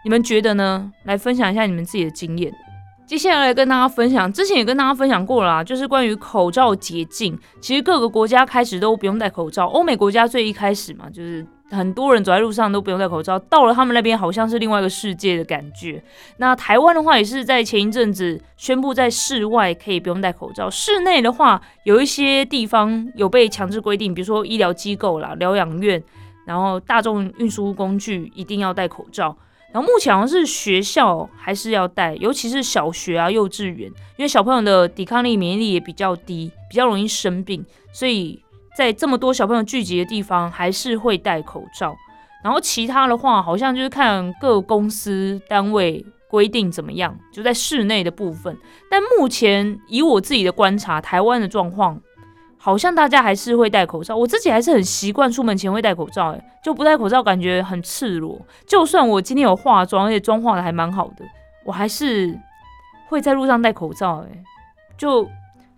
[0.03, 0.91] 你们觉得呢？
[1.05, 2.53] 来分享一下你们自己的经验。
[3.05, 7.37] 接下来来跟大家分享，之前也跟大家分享过了啦，就是关于口罩捷径。
[7.59, 13.37] 其实各个国家开始都不用戴口罩，欧美国家最一开始嘛，就是很多人走在路上都不用戴口罩。
[13.37, 16.01] 到了他们那边，好像是另外一个世界的感觉。
[16.37, 26.01] 那台湾的话，也是在前一阵子宣布在室外可以不用戴口罩，室内的话有一些地方有被强制规定，比如说医疗机构啦、疗养院，
[26.51, 29.33] 然后大众运输工具一定要戴口罩。
[29.71, 33.87] 然后目前好像是学校还是要戴，尤其是小学啊、幼稚园，
[34.17, 38.37] 因为小朋友的抵抗力、免疫力也比较低，比较容易生病，所以
[38.75, 41.95] 在这么多小朋友聚集的地方，还是会戴口罩。
[42.43, 48.57] 然后其他的话，好像就是看各公司单位规定怎么样，就在室内的部分。
[48.89, 52.01] 但目前以我自己的观察，台湾的状况。
[52.63, 58.39] 好像大家还是会戴口罩，我自己还是很习惯出门前会戴口罩，哎，就不戴口罩感觉很赤裸。
[58.67, 61.25] 就算我今天有化妆，而且妆化的还蛮好的，
[61.65, 62.39] 我还是
[63.09, 64.43] 会在路上戴口罩，哎，
[64.95, 65.27] 就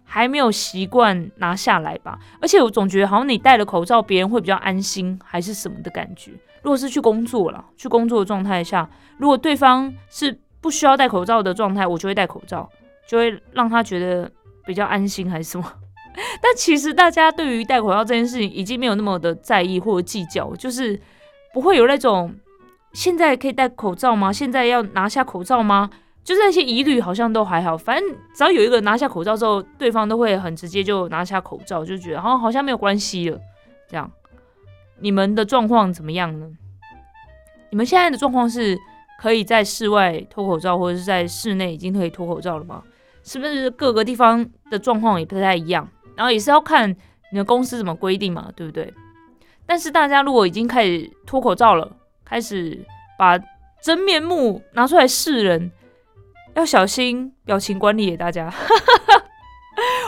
[0.03, 2.19] 还没有习惯拿下来吧。
[2.41, 6.33] 而且我总觉得好像你戴了口罩，别人会比较安心，还是什么的感觉。
[6.63, 12.69] 如果是去工作了，去工作的状态下，如果对方是不需要戴口罩的状态，我就会戴口罩，
[13.07, 14.29] 就会让他觉得
[14.65, 15.65] 比较安心，还是什么。
[16.41, 20.99] 但其实大家对于戴口罩这件事情已经没有那么的在意或者计较，就是
[21.53, 22.33] 不会有那种
[22.93, 24.31] 现在可以戴口罩吗？
[24.31, 25.89] 现在要拿下口罩吗？
[26.23, 33.37] 就是那些疑虑好像都还好，反正只要有一个拿下口罩之后，对方都会很直接就拿下口罩，就觉得好像好像没有关系了。
[33.89, 34.09] 这样，
[34.99, 36.47] 你们的状况怎么样呢？
[37.71, 38.79] 你们现在的状况是
[39.19, 42.83] 可以在室外脱口罩，或者是在室内已经可以脱口罩了吗？
[43.23, 45.89] 是不是各个地方的状况也不太一样？
[46.15, 46.89] 然后也是要看
[47.31, 48.93] 你的公司怎么规定嘛，对不对？
[49.65, 51.89] 但是大家如果已经开始脱口罩了，
[52.25, 52.85] 开始
[53.17, 53.39] 把
[53.81, 55.71] 真面目拿出来示人，
[56.53, 58.15] 要小心表情管理。
[58.15, 58.45] 大家，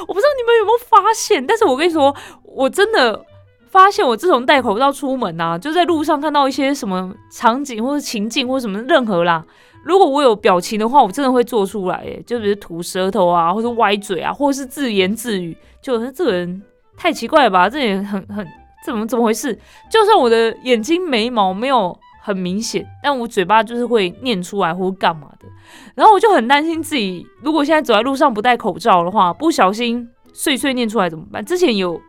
[0.07, 3.25] 我不知道你们有没有发现，但是我跟你说，我真的
[3.69, 9.43] 发现，我自从戴口罩出门啊，就在路上看到一些什么场景或者情境或者什么任何啦。
[9.86, 16.60] 如果我有表情的话，我真的会做出来，诶，就比如吐舌头啊，或者歪嘴啊，或者是自言自语，就是这个人
[16.98, 17.69] 太奇怪了吧？
[17.69, 18.45] 这也很很
[18.84, 19.54] 怎么怎么回事？
[19.91, 25.45] 就算我的眼睛眉毛没有很明显，但我嘴巴就是会念出来或干嘛的。
[25.93, 31.45] 然后我就很担心自己，如果现在走在路上不戴口罩的话，不小心碎碎念出来怎么办？
[31.45, 32.02] 之前有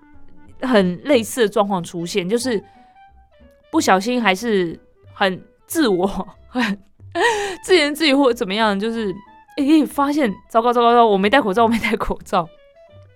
[0.62, 2.65] 很类似的状况出现，就是
[3.71, 4.81] 不小心还是
[5.12, 6.07] 很自我
[6.49, 6.79] 很。
[7.64, 9.14] 自言自语或者怎么样，就是
[9.57, 12.48] 诶，发现糟糕糟糕糟糕，我没戴口罩，我没戴口罩。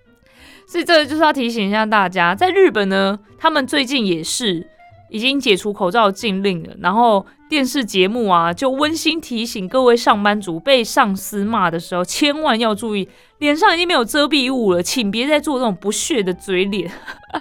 [0.66, 4.66] 所以这个就是要提醒一下大家，在日本呢，他们最近也是
[5.10, 6.74] 已经解除口罩禁令了。
[6.80, 13.08] 然后电视节目啊，就温馨提醒各位上班族，被上司骂的时候，千万要注意，
[13.38, 16.90] 脸上已经没有遮蔽物了，请别再做这种不屑的嘴脸。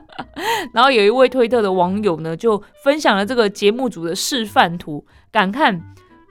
[0.74, 5.80] 然后有一位推特的网友呢，就分享了这个节目组的示范图，感叹。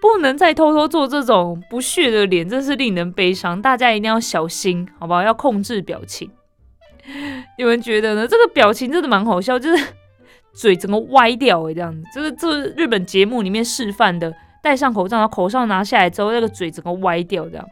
[0.00, 3.60] 不能再偷偷做这种不屑的脸，真是令人悲伤。
[3.60, 5.22] 大家一定要小心，好不好？
[5.22, 6.30] 要控制表情。
[7.56, 8.28] 你们觉得呢？
[8.28, 9.84] 这个表情真的蛮好笑，就是
[10.52, 12.02] 嘴整个歪掉诶，这样子。
[12.14, 14.32] 这个这日本节目里面示范的，
[14.62, 17.66] 戴上口罩，然后口罩拿下来之后，那个嘴整个歪掉这样。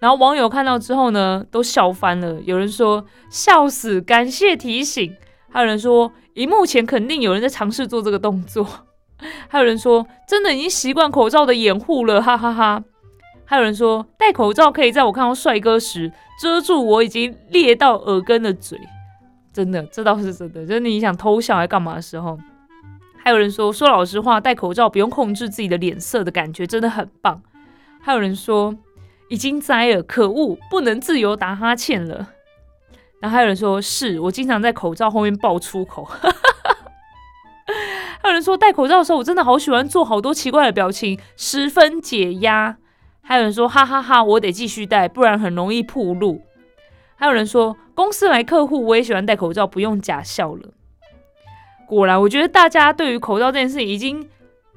[0.00, 2.40] 然后网友看到之后呢，都笑翻了。
[2.44, 5.14] 有人说笑死，感谢提醒。
[5.50, 8.66] 还有人说，荧幕前肯定有人在尝试做这个动作。
[9.48, 12.82] 还有人说，真的已经习惯口罩的掩护了，哈哈哈。
[13.44, 18.78] 还有人说，戴口罩可以在我看到帅哥时遮住我已经裂到耳根的嘴，
[19.52, 20.66] 真的，这倒是真的。
[20.66, 22.38] 就是你想偷笑还干嘛的时候。
[23.24, 27.40] 还有人说，说老实话，戴口罩不用控制自己的脸色的感觉真的很棒。
[28.00, 28.74] 还有人说，
[29.28, 32.28] 已经栽了，可恶，不能自由打哈欠了。
[33.20, 36.08] 然后还有人说是我经常在口罩后面爆粗口。
[38.22, 42.76] 还有人说戴口罩的时候，我真的好喜欢做好多奇怪的表情，十分解压。
[43.20, 46.40] 还有人说哈哈哈，我得继续戴，不然很容易暴露。
[47.16, 50.70] 还有人说公司来客户，我也喜欢戴口罩，不用假笑了。
[51.88, 54.28] 果然，我觉得大家对于口罩这件事已经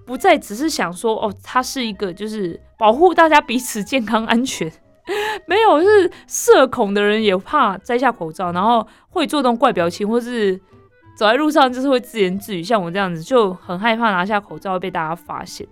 [0.08, 4.72] 不再只是想说哦，它是一个就是保护大家彼此健康安全，
[5.46, 10.60] 没有是社恐的人也怕摘下口罩，然后会做这种怪表情，或是。
[11.16, 15.66] 走在路上就是会自言自语，像我这样子就很害怕拿下口罩被大家发现。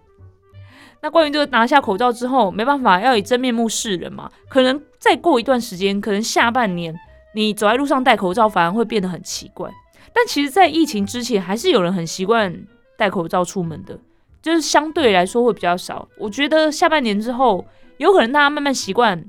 [1.02, 4.32] 那关于这个拿下口罩之后，没办法要以真面目示人嘛？
[4.48, 6.96] 可能再过一段时间，可能下半年
[7.36, 9.70] 你走在路上戴口罩反而会变得很奇怪。
[10.14, 12.66] 但其实，在疫情之前，还是有人很习惯
[12.98, 14.00] 戴口罩出门的，
[14.42, 16.08] 就是相对来说会比较少。
[16.18, 17.66] 我觉得下半年之后，
[17.98, 19.26] 有可能大家慢慢习惯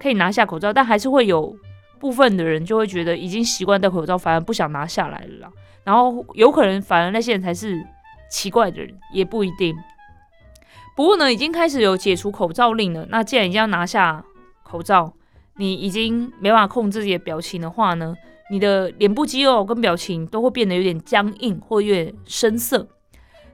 [0.00, 1.56] 可以拿下口罩，但还是会有。
[2.02, 5.48] 部分的人就会觉得已经习惯戴口罩，反而不想拿下来了。
[5.84, 7.80] 然后有可能反而那些人才是
[8.28, 9.72] 奇怪的人，也不一定。
[10.96, 13.06] 不过呢，已经开始有解除口罩令了。
[13.08, 14.24] 那既然已经要拿下
[14.64, 15.12] 口罩，
[15.58, 18.16] 你已经没办法控制自己的表情的话呢，
[18.50, 22.84] 你的脸部肌肉跟表情都会变得有点僵硬或有点深色。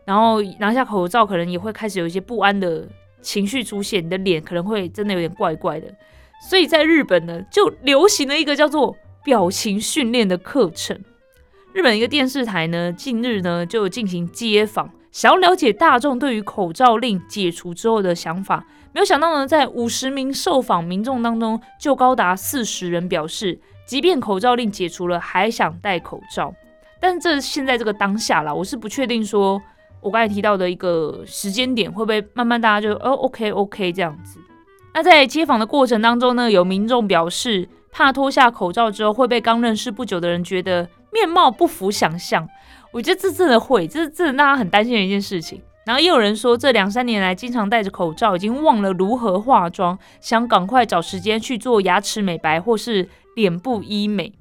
[0.06, 2.88] 然后拿下口罩，可能也会开始有一些不安的
[3.20, 5.94] 情绪出现，你的脸可能会真的有点怪怪的。
[6.40, 10.98] 所以在日本呢，就流行了一个叫做表情训练的课程。
[11.72, 18.64] 日本一个电视台呢，近日呢就进行街访，想要了解大众对于口罩令解除之后的想法。
[18.92, 26.54] 没有想到呢，在五十名受访民众当中，就高达四十人表示，即便口罩令解除了，还想戴口罩。
[26.98, 29.60] 但这现在这个当下啦，我是不确定说，
[30.00, 34.40] 我刚才提到的一个时间点，会不会慢慢大家就哦，OK OK 这样子。
[34.98, 42.48] 那在接访的过程当中呢，有民众表示怕脱下口罩之后会被刚认识不久的人觉得面貌不符想象。
[42.90, 45.62] 我觉得这真的会，这是真的大家很担心的一件事情。
[45.86, 54.32] 然后也有人说，这两三年来经常戴着口罩，已经忘了如何化妆，想赶快找时间去做牙齿美白或是脸部医美。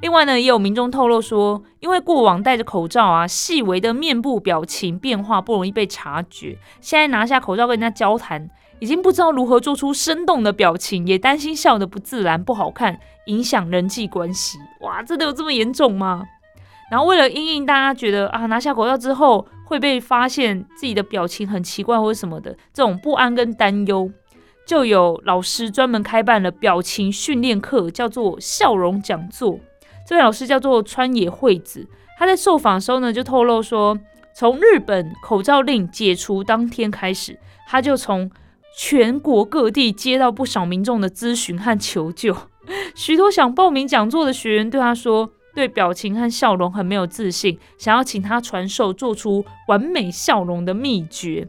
[0.00, 8.48] 另外呢，也有民众透露说，因为过往戴着口罩啊，细微的面部表情变化不容易被察觉，现在拿下口罩跟人家交谈。
[8.82, 14.58] 已经不知道如何做出生动的表情，也担心笑得不自然、不好看，影响人际关系。
[14.80, 16.24] 哇，真的有这么严重吗？
[16.90, 24.10] 然后为了应应大家觉得啊，拿下口罩之后会被发现自己的表情很奇怪或者什么的这种不安跟担忧，
[24.66, 29.60] 就有老师专门开办了表情训练课，叫做笑容讲座。
[30.04, 31.86] 这位老师叫做川野惠子，
[32.18, 33.96] 他在受访的时候呢，就透露说，
[34.34, 38.28] 从日本口罩令解除当天开始，他就从
[38.76, 42.36] 全国各地接到不少民众的咨询和求救，
[42.96, 51.48] 许多想报名讲座的学员对他说，对表情和笑容很没有自信，想要请他传授做出完美笑容的秘诀。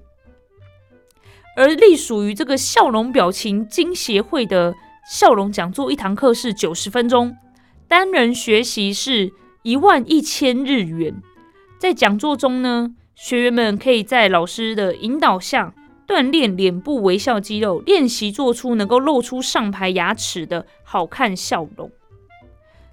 [1.55, 4.75] 而隶属于这个笑容表情经协会的
[5.09, 7.37] 笑容讲座，一堂课是九十分钟，
[7.87, 9.31] 单人学习是
[9.61, 11.21] 一万一千日元。
[11.79, 15.73] 在讲座中呢，学员们可以在老师的引导下。
[16.07, 21.91] 锻炼脸部微笑肌肉，练习做出能够露出上排牙齿的好看笑容。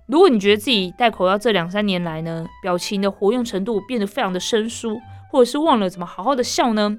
[0.07, 6.99] 如果你觉得自己戴口罩这两三年来呢，表情的活用程度变得非常的生疏，或者是忘了怎么好好的笑呢？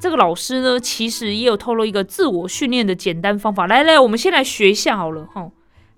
[0.00, 3.66] 这个老师呢，其实也有透露一个自我训练的简单方法。
[3.66, 5.50] 来来，我们先来学一下好了哈。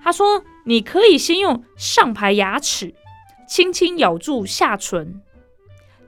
[0.03, 2.94] 他说，你可以先用上排牙齿
[3.46, 5.20] 轻轻咬住下唇，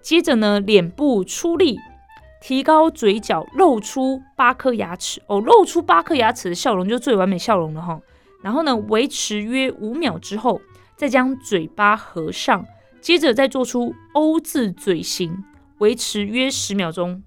[0.00, 1.78] 接着呢，脸部出力。
[2.42, 8.00] 提高嘴角，露出八颗牙齿哦，露出八颗牙齿的笑容就最完美笑容了哈。
[8.42, 10.60] 然后呢，维持约五秒之后，
[10.96, 12.66] 再将嘴巴合上，
[13.00, 15.44] 接着再做出 O 字嘴型，
[15.78, 17.22] 维持约十秒钟。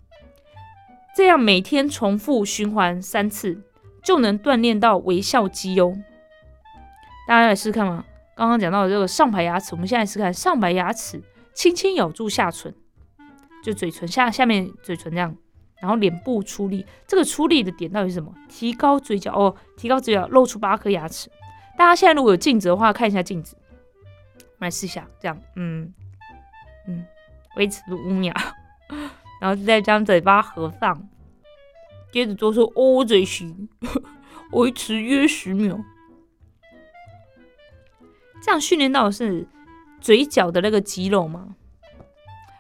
[1.15, 3.61] 这样每天重复循环三次，
[4.03, 5.95] 就能锻炼到微笑肌哦。
[7.25, 8.03] 大家来试试看嘛。
[8.35, 11.23] 刚刚讲到的这个上排牙齿，我们现在试看上排牙齿，
[11.53, 12.75] 轻轻咬住下唇。
[13.65, 15.35] 就嘴唇下下面嘴唇这样，
[15.81, 18.31] 然后脸部出力，这个出力的点到底是什么？
[18.47, 21.31] 提高嘴角哦，提高嘴角，露出八颗牙齿。
[21.75, 23.57] 大家现在如果有镜子的话，看一下镜子，
[24.37, 25.91] 我们来试一下，这样，嗯
[26.87, 27.03] 嗯，
[27.55, 28.31] 维持五秒，
[29.41, 31.09] 然后再将嘴巴合上，
[32.11, 33.67] 接着做出 O 嘴型，
[34.51, 35.83] 维持约十秒。
[38.43, 39.47] 这样训练到的是
[39.99, 41.55] 嘴角的那个肌肉吗？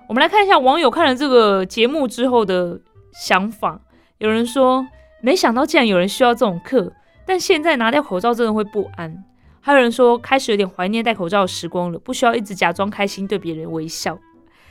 [0.07, 2.79] 我们来看一下网友看了这个节目之后的
[3.11, 3.81] 想法。
[4.19, 4.85] 有人说
[5.21, 6.93] ：“没想到竟然有人需要这种课，
[7.25, 9.23] 但现在拿掉口罩真的会不安。”
[9.61, 14.17] 还有人说开始有点怀念戴口罩的时光了，不需要一直假装开心对别人微笑。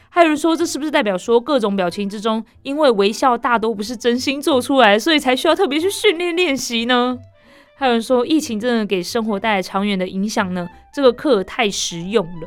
[0.09, 7.19] 还有人说这是不是代表说各种表情之中，因为微笑大多不是真心做出来，所以才需要特别去训练练习呢？
[7.77, 10.69] 还有人说疫情真的给生活带来长远的影响呢？
[10.95, 12.47] 这个课太实用了。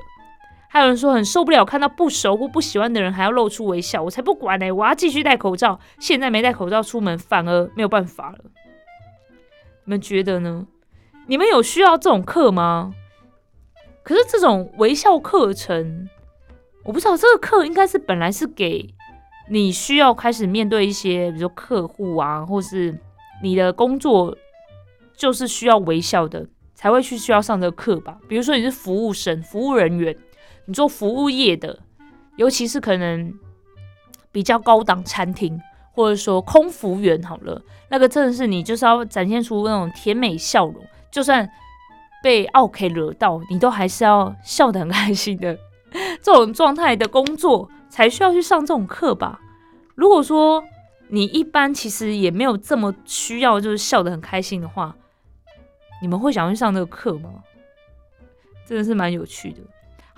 [0.77, 5.79] 还有人说很受不了看到不熟或不喜欢的人还要露出微笑，我才不管呢，我要继续戴口罩。
[5.99, 8.37] 现在没戴口罩出门反而没有办法了。
[9.85, 10.67] 你们觉得呢？
[11.25, 12.93] 你们有需要这种课吗？
[14.03, 16.07] 可是这种微笑课程，
[16.83, 18.93] 我不知道这个课应该是本来是给
[19.49, 22.95] 你需要开始面对一些，比如说客户啊，或是
[23.41, 24.37] 你的工作
[25.15, 28.19] 就是需要微笑的，才会去需要上这个课吧。
[28.29, 30.15] 比如说你是服务生、服务人员，
[30.67, 31.79] 你做服务业的，
[32.35, 33.33] 尤其是可能
[34.31, 35.59] 比较高档餐厅，
[35.93, 40.75] 或者说空服员好了，那个真的是你就是要展现出那种甜美笑容。
[41.09, 41.49] 就算
[42.21, 45.57] 被奥 K 惹到，你都还是要笑得很开心的。
[46.21, 49.39] 这种状态的工作才需要去上这种课吧？
[49.95, 50.61] 如果说
[51.07, 54.93] 你一般其实也没有这么需要，就是笑得很开心的话，
[56.01, 57.29] 你们会想去上这个课吗？
[58.67, 59.61] 真的是蛮有趣的。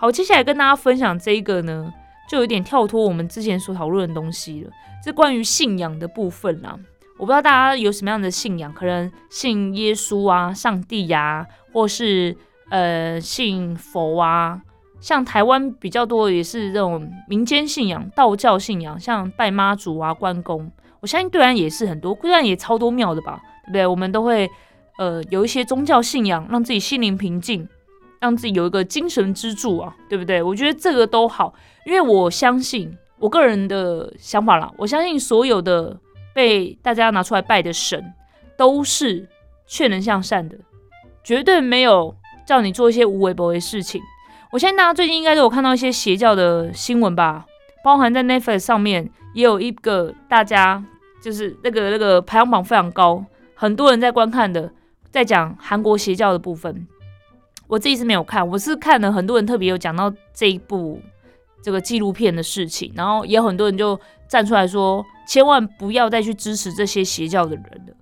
[0.02, 1.94] 好，接下来跟大家分享这个呢，
[2.30, 4.72] 就有点跳脱我们之前所讨论的东西了，
[5.04, 6.74] 这关于信仰的部分啦。
[7.18, 12.34] 我不知道大家有什么样的信仰，可能信耶稣啊、上帝呀，或是
[12.70, 14.62] 呃信佛啊。
[15.02, 20.72] 像台湾比较多也是这种民间信仰、道教信仰，像拜妈祖啊、关公。
[21.02, 23.86] 我相信对岸也是很多，对岸也超多庙的吧，对不对？
[23.86, 24.50] 我们都会
[24.98, 27.68] 呃有一些宗教信仰，让自己心灵平静，
[28.20, 30.42] 让自己有一个精神支柱啊，对不对？
[30.42, 31.54] 我觉得这个都好，
[31.86, 36.00] 因为我相信我个人的想法啦，我相信所有的。
[36.32, 38.14] 被大家拿出来拜的神，
[38.56, 39.28] 都是
[39.66, 40.56] 劝人向善的，
[41.22, 42.16] 绝对没有
[42.46, 44.00] 叫你做一些无为不为的事情。
[44.52, 47.46] 我相信大家最近应该都有看到一些邪教的新闻吧，
[47.84, 50.82] 包含在 Netflix 上面也有一个大家
[51.22, 54.72] 就是那个那个排行榜非常高，很多人在观看的，
[55.10, 56.88] 在讲韩国邪教的部分。
[57.70, 61.00] 我自己是没有看，我是看了很多人特别有讲到这一部
[61.64, 63.98] 这个纪录片的事情，然后也有很多人就
[64.28, 65.06] 站出来说。
[65.28, 67.94] 千万不要再去支持这些邪教的人了。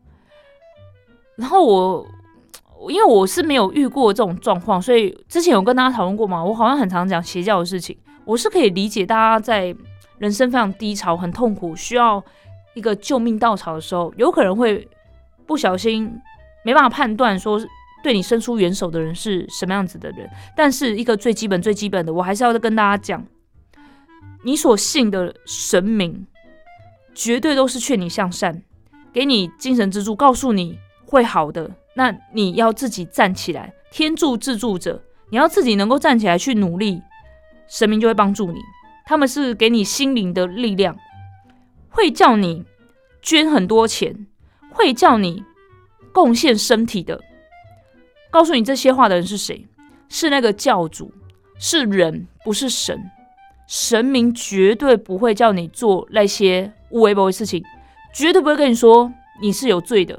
[1.35, 2.07] 然后我，
[2.89, 6.41] 因为我是没有遇过这种状况，所以之前有跟大家讨论过嘛。
[6.41, 9.75] 我好像很常讲邪教的事情，我是可以理解大家在
[10.19, 12.23] 人生非常低潮、很痛苦、需要
[12.75, 14.87] 一个救命稻草的时候，有可能会
[15.45, 16.09] 不小心
[16.63, 17.59] 没办法判断说
[18.03, 20.29] 对你伸出援手的人是什么样子的人。
[20.55, 23.25] 但是一个最基本、最基本的，我还是要跟大家讲，
[24.43, 26.25] 你所信的神明。
[27.19, 28.61] 绝对都是劝你向善，
[29.11, 31.71] 给你精神支柱，告诉你会好的。
[31.95, 37.01] 那你要自己站起来，天助自助者，你要自己能够站起来去努力，
[37.67, 38.59] 神明就会帮助你。
[39.07, 40.95] 他们是给你心灵的力量，
[41.89, 42.63] 会叫你
[43.19, 44.27] 捐很多钱，
[44.69, 45.43] 会叫你
[46.13, 47.19] 贡献身体的。
[48.29, 49.67] 告诉你这些话的人是谁？
[50.09, 51.11] 是那个教主，
[51.59, 53.11] 是人，不是神。
[53.67, 56.71] 神明绝对不会叫你做那些。
[56.89, 57.61] 无为不为事情，
[58.13, 59.11] 绝对不会跟你说
[59.41, 60.17] 你是有罪的。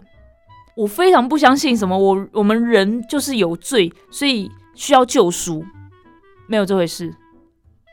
[0.77, 5.65] 我非常不相信什么我我们人就是有罪，所以需要救赎，
[6.47, 7.11] 没有这回事。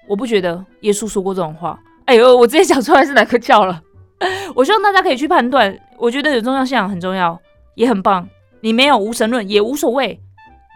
[0.10, 1.80] 我不觉得耶稣说过这种话。
[2.04, 3.82] 哎呦，我直接讲出来是哪个教了。
[4.54, 5.74] 我希望大家可以去判断。
[5.98, 7.40] 我觉得有宗教信仰很重要，
[7.76, 8.28] 也很棒。
[8.66, 10.20] 你没有无神论也无所谓，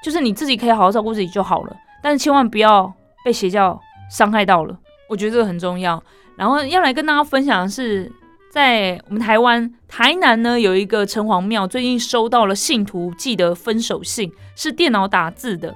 [0.04, 1.76] 就是你自己可以好好照顾自己就好了。
[2.04, 2.94] 但是千万不要
[3.26, 3.82] 被邪教
[4.12, 4.78] 伤害到了。
[5.10, 6.04] 我觉得这个很重要。
[6.38, 8.12] 然后要来跟大家分享的是，
[8.54, 15.74] 在我们台湾台南呢，有一个城隍庙，最近收到了信徒寄的分手信，是电脑打字的。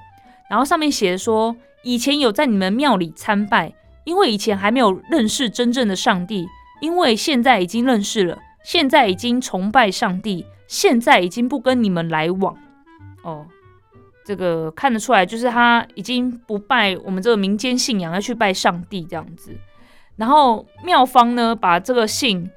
[0.52, 6.46] 然后上面写的说，以前有在你们庙里参拜，因为以前还没有认识真正的上帝，
[6.80, 12.58] 因为现在已经认识了，现在已经崇拜上帝，现在已经不跟你们来往。
[13.22, 13.46] 哦，
[14.26, 19.56] 这个看得出来，就是他已经不拜我们这个民间信仰，要去拜上帝这样子。
[20.16, 22.50] 然后妙方呢，把这个信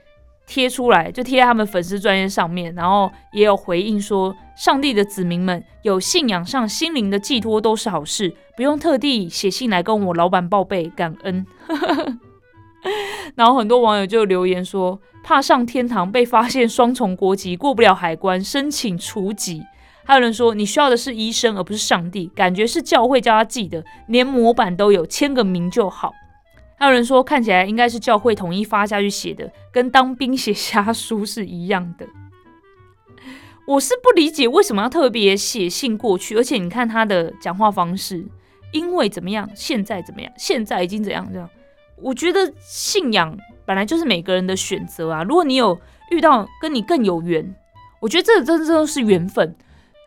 [0.46, 11.44] 贴出来，就贴在他们粉丝专页上面，然后也有回应说，上帝的子民们有信仰上心灵的寄托都是好事，不用特地写信来跟我老板报备感恩。
[13.36, 19.60] 然后很多网友就留言说，怕上天堂被发现双重国籍，过不了海关，申请除籍。
[20.04, 26.12] 还有人说，你需要的是医生，而不是上帝，感觉是教会叫他记的，连模板都有，签个名就好。
[26.78, 32.06] 还有人说，看起来应该是教会统一发下去写的，跟当兵写家书是一样的。
[33.66, 38.24] 我是不理解为什么要特别写信过去，而且你看他的讲话方式，
[38.70, 41.50] 因为怎么样，现在怎么样，现在已经怎样这样。
[41.96, 43.36] 我觉得信仰
[43.66, 45.22] 本来就是每个人的选择啊。
[45.24, 45.78] 如果你有
[46.10, 47.54] 遇到跟你更有缘，
[48.00, 49.56] 我觉得这真的都是缘分。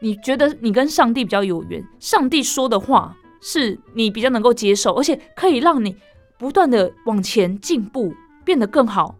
[0.01, 5.95] 你觉得你跟上帝比较有缘，上帝说的话是你比较能够接受，而且可以让你
[6.37, 8.13] 不断的往前进步，
[8.45, 9.15] 变得更好。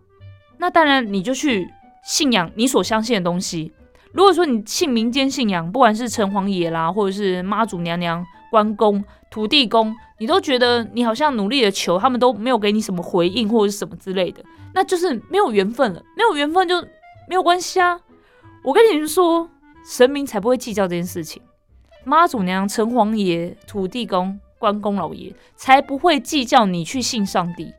[0.57, 1.67] 那当然，你就去
[2.05, 3.73] 信仰你所相信的东西。
[4.11, 14.43] 如果说你信民间信仰，不管是城隍爷啦，或者是妈祖娘娘、关公、土地公，你都觉得你好像努力的求，他们都没有给你什么回应或者是什么之类的，
[14.73, 16.01] 那就是没有缘分了。
[16.15, 16.81] 没有缘分就
[17.27, 17.99] 没有关系啊。
[18.63, 19.49] 我跟你们说，
[19.85, 21.41] 神明才不会计较这件事情，
[22.03, 27.73] 妈祖娘、城隍爷、土地公、关公老爷才不会计较你去信上帝。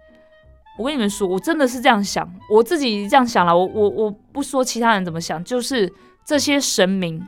[0.78, 3.56] 我跟你们说，我真的是这样想，我自己这样想了。
[3.56, 5.92] 我我我不说其他人怎么想，就是。
[6.22, 7.26] 这些神明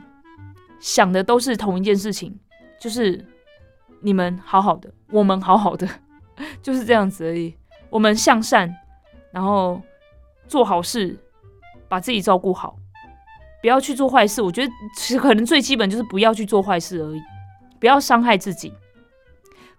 [0.79, 2.39] 想的都是同一件事情，
[2.79, 3.25] 就是
[4.03, 5.87] 你们好好的，我们好好的，
[6.61, 7.55] 就是这样子而已。
[7.89, 8.69] 我们向善，
[9.31, 9.81] 然后
[10.47, 11.17] 做好事，
[11.87, 12.75] 把自己照顾好，
[13.61, 14.41] 不要去做坏事。
[14.41, 17.21] 我觉得其实可能最基本就是不要去做坏事而已，
[17.79, 18.73] 不要伤害自己。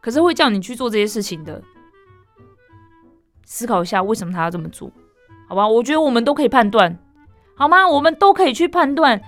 [0.01, 1.63] 可是会叫你去做这些事情的，
[3.45, 4.91] 思考一下为什么他要这么做，
[5.49, 5.69] 好吧？
[5.69, 6.99] 我觉得我们都可以判断。
[7.57, 7.87] 好吗？
[7.87, 9.21] 我们都可以去判断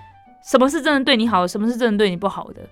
[0.42, 2.68] 什么是真的对你好，什么是真的对你不好的。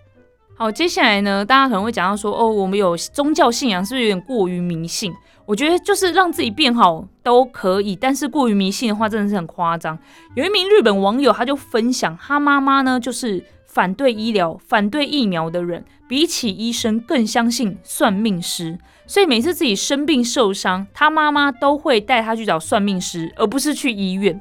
[0.57, 5.12] 好，接下来呢，大家可能会讲到说，哦，我们有宗教信仰，是不是有点过于迷信？
[5.46, 9.98] 我觉得就是让自己变好都可以，但是过于迷信的话，真的是很夸张。
[10.36, 18.78] 有一名日本网友，他就分享，他妈妈呢，就是反对医疗、反对疫苗的人，比起医生更相信算命师，
[19.09, 24.40] 所以每次自己生病受伤，他妈妈都会带他去找算命师，而不是去医院。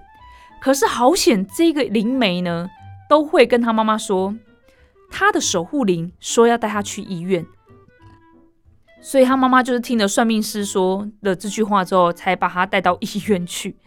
[0.61, 2.69] 可是好险，这个灵媒呢
[3.09, 4.33] 都会跟他妈妈说，
[5.15, 7.45] 他的守护灵说要带他去医院，
[8.99, 13.77] 所以他妈妈就是听了算命师说的这句话之后，才把他带到医院去。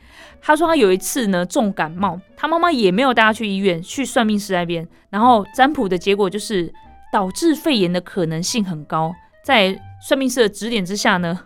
[0.41, 6.73] 他说他有一次呢重感冒，他妈妈也没有带他去医院，去算命师那边，然后占卜的结果就是
[7.13, 9.13] 导致肺炎的可能性很高。
[9.43, 11.41] 在算命师的指点之下呢，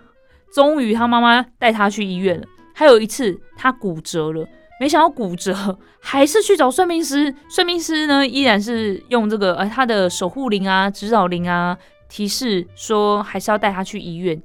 [0.54, 2.46] 终于他妈妈带他去医院了。
[2.74, 4.46] 还有一次他骨折了。
[4.80, 7.34] 没想到骨折， 还是去找算命师。
[7.50, 11.76] 算命师呢，依然是用这个呃他的守护灵啊、指导灵啊，
[12.08, 14.42] 提示说还是要带他去医院，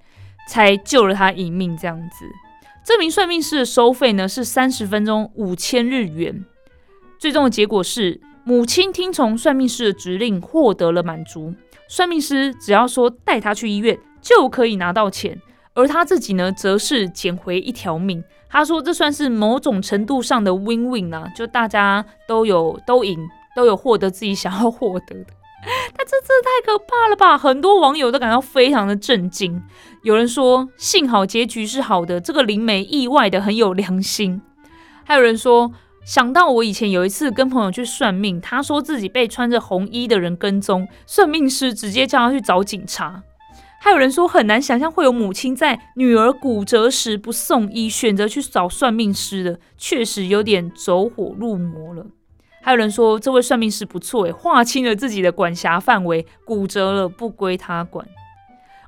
[0.50, 1.78] 才救了他一命。
[1.78, 2.26] 这样子，
[2.86, 6.44] 这名算命师的收费呢是三十分钟五千日元。
[7.18, 11.56] 最终的结果是，母亲听从算命师的指令，获得了满足。
[11.88, 15.42] 算命师只要说带他去医院，就可以拿到钱，
[15.76, 18.22] 而他自己呢，则是捡回一条命。
[18.58, 23.20] 他说：“这算是某种程度上的 win-win 啊，就大家都有都赢，
[23.54, 25.26] 都有获得自己想要获得的。
[25.94, 27.38] 但这真的太可怕了吧！
[27.38, 29.62] 很多网友都感到非常的震惊。
[30.04, 34.42] 有人说，幸好结局是好的，这个灵媒意外的很有良心。
[35.04, 35.74] 还有人说，
[36.06, 43.24] 想到我以前有一次跟朋友去算命，他说自己被穿着红衣的人跟踪，算命师直接叫他去找警察。”
[43.86, 52.04] 还有人说很难想象会有母亲在女儿骨折时不送医，选择去找算命师的，确实有点走火入魔了。
[52.64, 58.04] 还有人说这位算命师不错，诶，划清了自己的管辖范围，骨折了不归他管。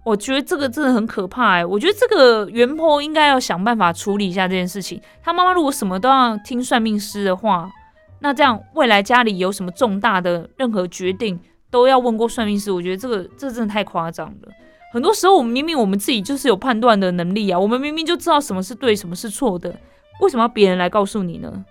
[0.04, 5.00] 我觉得这个真的很可怕，哎，我觉得这个元婆应该要想办法处理一下这件事情。
[5.22, 7.70] 他妈妈如果什么都要听算命师的话，
[8.22, 11.40] 那这样未来家里有什么重大的任何决定
[11.70, 12.72] 都要问过算命师。
[12.72, 14.52] 我觉得这个这真的太夸张了。
[14.94, 19.76] 很多时候，我们明明我们自己就是有判断的能力啊，我们明明就知道什么是对，什么是错的，
[20.22, 21.66] 为什么要别人来告诉你呢？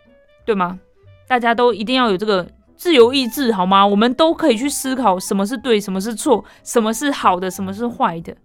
[0.45, 0.79] 对吗？
[1.27, 2.47] 大家都一定要有这个
[2.77, 3.85] 自由意志，好吗？
[3.87, 8.37] 我们都可以去思考什么是对，什么是错，什么是好的，什么是坏的，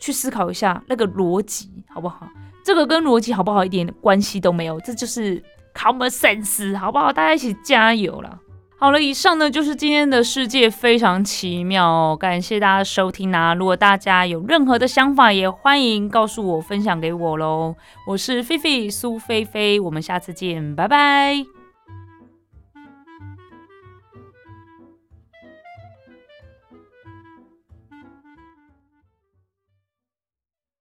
[0.00, 2.26] 去思考一下那个逻辑，好不好？
[2.64, 5.42] 这个跟逻辑好不好一点关系都没有，这就是
[5.74, 7.12] common sense，好不好？
[7.12, 8.38] 大家一起加油了。
[8.80, 13.52] 好了，以上呢就是今天的世界非常奇妙，感谢大家收听啊！
[13.52, 17.76] 如果大家有任何的想法，也欢迎告诉我，分享给我喽。
[18.06, 21.59] 我是菲菲苏菲菲，我们下次见，拜拜。